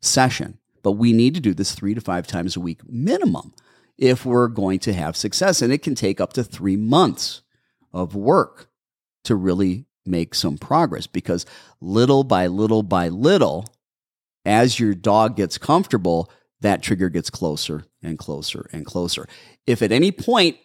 [0.00, 3.54] session, but we need to do this three to five times a week minimum
[3.98, 5.62] if we're going to have success.
[5.62, 7.42] And it can take up to three months
[7.92, 8.68] of work
[9.24, 11.46] to really make some progress because
[11.80, 13.66] little by little by little,
[14.44, 16.30] as your dog gets comfortable,
[16.60, 19.26] that trigger gets closer and closer and closer.
[19.66, 20.56] If at any point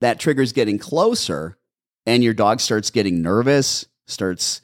[0.00, 1.58] that trigger is getting closer
[2.06, 4.60] and your dog starts getting nervous, starts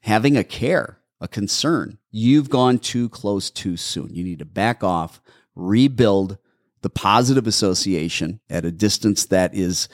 [0.00, 4.14] having a care, a concern, you've gone too close too soon.
[4.14, 5.20] You need to back off,
[5.54, 6.38] rebuild
[6.82, 9.88] the positive association at a distance that is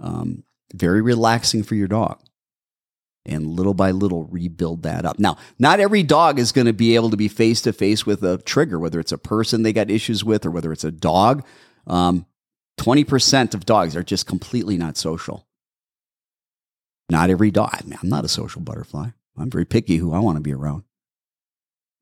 [0.00, 0.42] um,
[0.74, 2.20] very relaxing for your dog
[3.26, 5.18] and little by little rebuild that up.
[5.18, 8.22] Now, not every dog is going to be able to be face to face with
[8.22, 11.44] a trigger, whether it's a person they got issues with or whether it's a dog.
[11.86, 12.26] Um,
[12.78, 15.46] 20% of dogs are just completely not social.
[17.10, 17.70] Not every dog.
[17.72, 19.08] I mean, I'm not a social butterfly.
[19.36, 20.84] I'm very picky who I want to be around.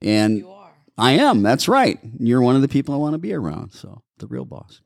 [0.00, 0.72] And You are.
[0.98, 1.42] I am.
[1.42, 1.98] That's right.
[2.18, 3.72] You're one of the people I want to be around.
[3.72, 4.80] So the real boss.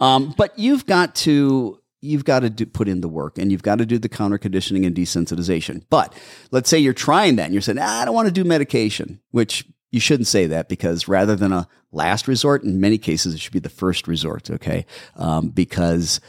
[0.00, 3.62] Um, but you've got to you've got to do, put in the work and you've
[3.62, 5.82] got to do the counter conditioning and desensitization.
[5.88, 6.14] But
[6.50, 9.20] let's say you're trying that and you're saying, ah, I don't want to do medication,
[9.30, 13.40] which you shouldn't say that because rather than a last resort, in many cases, it
[13.40, 14.86] should be the first resort, okay?
[15.16, 16.20] Um, because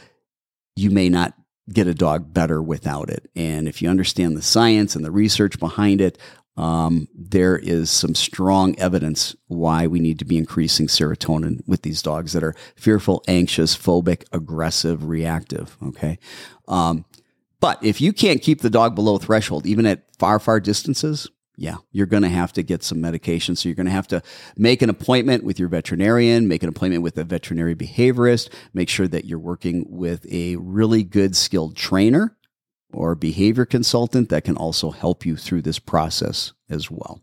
[0.76, 1.34] you may not
[1.72, 3.30] get a dog better without it.
[3.36, 6.18] And if you understand the science and the research behind it,
[6.58, 12.02] um, there is some strong evidence why we need to be increasing serotonin with these
[12.02, 15.78] dogs that are fearful, anxious, phobic, aggressive, reactive.
[15.84, 16.18] Okay.
[16.68, 17.06] Um,
[17.60, 21.78] but if you can't keep the dog below threshold, even at far, far distances, yeah,
[21.92, 23.56] you're going to have to get some medication.
[23.56, 24.22] So you're going to have to
[24.58, 29.08] make an appointment with your veterinarian, make an appointment with a veterinary behaviorist, make sure
[29.08, 32.36] that you're working with a really good skilled trainer
[32.96, 37.22] or behavior consultant that can also help you through this process as well.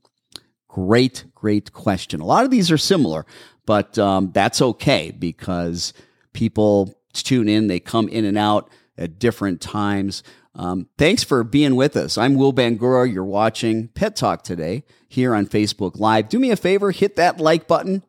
[0.68, 2.20] Great, great question.
[2.20, 3.26] A lot of these are similar,
[3.66, 5.92] but um, that's okay because
[6.32, 10.22] people tune in, they come in and out at different times.
[10.54, 12.18] Um, thanks for being with us.
[12.18, 13.12] I'm Will Bangura.
[13.12, 16.28] You're watching Pet Talk today here on Facebook Live.
[16.28, 18.04] Do me a favor, hit that like button,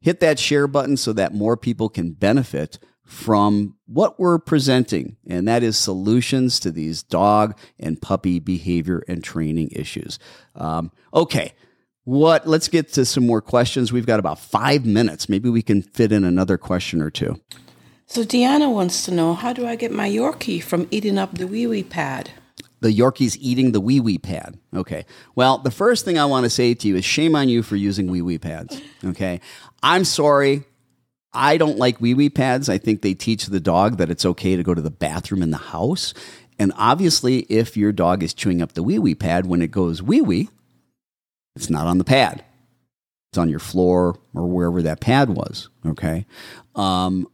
[0.00, 5.46] hit that share button so that more people can benefit from what we're presenting, and
[5.46, 10.18] that is solutions to these dog and puppy behavior and training issues.
[10.56, 11.54] Um, okay.
[12.02, 12.46] What?
[12.46, 13.92] Let's get to some more questions.
[13.92, 15.28] We've got about five minutes.
[15.28, 17.40] Maybe we can fit in another question or two.
[18.06, 21.46] So Deanna wants to know how do I get my Yorkie from eating up the
[21.46, 22.30] wee wee pad?
[22.80, 24.58] The Yorkie's eating the wee wee pad.
[24.74, 25.06] Okay.
[25.34, 27.74] Well, the first thing I want to say to you is shame on you for
[27.74, 28.80] using wee wee pads.
[29.04, 29.40] Okay.
[29.82, 30.64] I'm sorry.
[31.36, 32.68] I don't like wee wee pads.
[32.68, 35.50] I think they teach the dog that it's okay to go to the bathroom in
[35.50, 36.14] the house.
[36.58, 40.02] And obviously, if your dog is chewing up the wee wee pad when it goes
[40.02, 40.48] wee wee,
[41.54, 42.42] it's not on the pad.
[43.30, 45.68] It's on your floor or wherever that pad was.
[45.84, 46.24] Okay.
[46.74, 47.28] Um,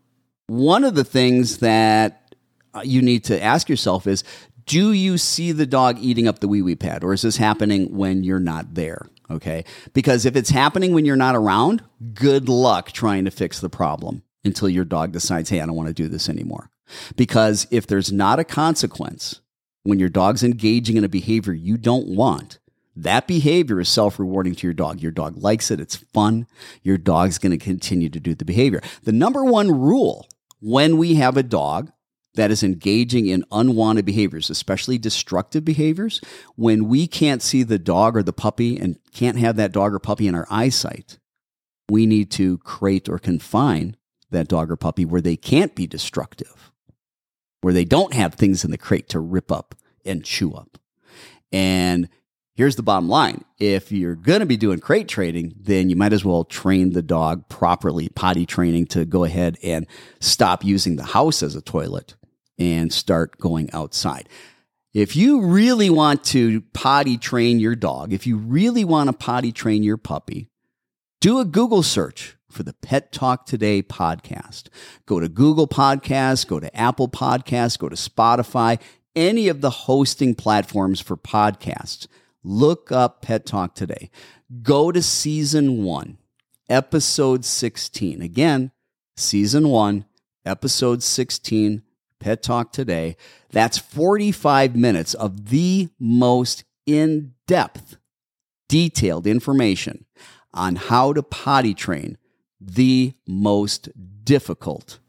[0.48, 2.34] one of the things that
[2.74, 4.24] uh, you need to ask yourself is
[4.66, 7.96] do you see the dog eating up the wee wee pad or is this happening
[7.96, 9.07] when you're not there?
[9.33, 9.64] Okay.
[9.95, 11.83] Because if it's happening when you're not around,
[12.14, 15.89] good luck trying to fix the problem until your dog decides, hey, I don't want
[15.89, 16.70] to do this anymore.
[17.16, 19.41] Because if there's not a consequence
[19.85, 22.59] when your dog's engaging in a behavior you don't want,
[22.95, 25.01] that behavior is self rewarding to your dog.
[25.01, 25.80] Your dog likes it.
[25.80, 26.47] It's fun.
[26.83, 28.83] Your dog's going to continue to do the behavior.
[29.05, 30.28] The number one rule
[30.61, 31.91] when we have a dog
[32.35, 36.20] that is engaging in unwanted behaviors, especially destructive behaviors,
[36.57, 39.99] when we can't see the dog or the puppy and can't have that dog or
[39.99, 41.18] puppy in our eyesight,
[41.91, 43.97] we need to crate or confine
[44.30, 46.72] that dog or puppy where they can't be destructive,
[47.61, 49.74] where they don't have things in the crate to rip up
[50.05, 50.78] and chew up.
[51.53, 52.09] And
[52.55, 56.14] here's the bottom line if you're going to be doing crate training, then you might
[56.14, 59.87] as well train the dog properly, potty training to go ahead and
[60.18, 62.14] stop using the house as a toilet
[62.59, 64.28] and start going outside.
[64.94, 69.53] If you really want to potty train your dog, if you really want to potty
[69.53, 70.48] train your puppy,
[71.20, 74.68] do a Google search for the Pet Talk Today podcast.
[75.07, 78.78] Go to Google Podcasts, go to Apple Podcasts, go to Spotify,
[79.16, 82.07] any of the hosting platforms for podcasts
[82.44, 84.11] Look up Pet Talk today.
[84.62, 86.18] Go to season one,
[86.68, 88.20] episode 16.
[88.20, 88.72] Again,
[89.16, 90.07] season one,
[90.44, 91.82] episode 16,
[92.23, 93.16] Pet Talk today.
[93.51, 97.97] That's 45 minutes of the most in depth,
[98.68, 100.07] detailed information
[100.55, 102.16] on how to potty train
[102.61, 103.89] the most
[104.25, 105.01] difficult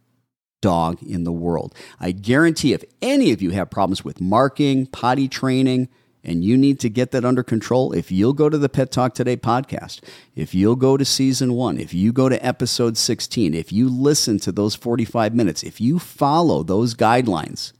[0.62, 1.76] dog in the world.
[2.00, 5.90] I guarantee if any of you have problems with marking, potty training,
[6.24, 9.14] and you need to get that under control, if you'll go to the Pet Talk
[9.14, 10.00] Today podcast,
[10.36, 14.40] if you'll go to season one, if you go to episode 16, if you listen
[14.40, 17.74] to those 45 minutes, if you follow those guidelines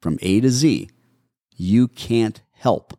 [0.00, 0.88] from A to Z,
[1.54, 2.98] you can't help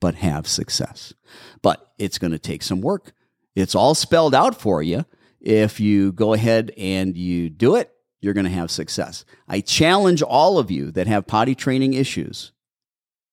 [0.00, 1.12] but have success.
[1.60, 3.12] But it's going to take some work.
[3.54, 5.04] It's all spelled out for you.
[5.40, 9.24] If you go ahead and you do it, you're going to have success.
[9.48, 12.52] I challenge all of you that have potty training issues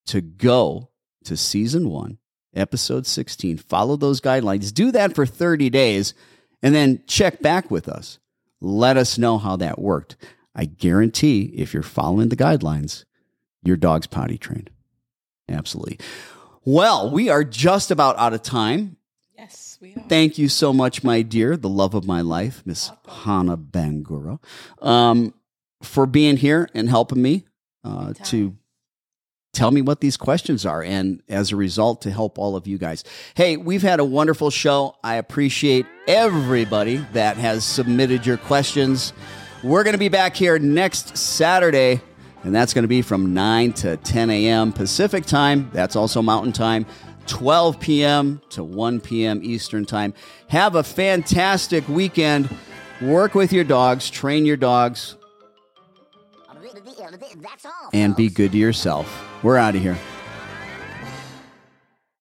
[0.08, 0.89] to go
[1.26, 2.17] to season one,
[2.55, 3.57] episode 16.
[3.57, 4.74] Follow those guidelines.
[4.74, 6.13] Do that for 30 days
[6.61, 8.20] and then check back with us.
[8.61, 10.17] Let us know how that worked.
[10.55, 13.05] I guarantee if you're following the guidelines,
[13.63, 14.70] your dog's potty trained.
[15.47, 15.99] Absolutely.
[16.65, 18.97] Well, we are just about out of time.
[19.38, 20.03] Yes, we are.
[20.09, 24.39] Thank you so much, my dear, the love of my life, Miss Hannah Bangura,
[24.82, 25.34] um,
[25.82, 27.45] for being here and helping me
[27.84, 28.57] uh, to
[29.54, 32.78] tell me what these questions are and as a result to help all of you
[32.78, 33.04] guys.
[33.34, 34.95] Hey we've had a wonderful show.
[35.04, 39.14] I appreciate everybody that has submitted your questions.
[39.64, 42.02] We're going to be back here next saturday
[42.43, 45.70] and that's going to be from 9 to 10 a.m pacific time.
[45.74, 46.86] That's also mountain time.
[47.26, 50.14] 12 p.m to 1 p.m eastern time.
[50.47, 52.50] Have a fantastic weekend.
[53.02, 54.10] Work with your dogs.
[54.10, 55.16] Train your dogs.
[57.93, 59.29] And be good to yourself.
[59.42, 59.98] We're out of here.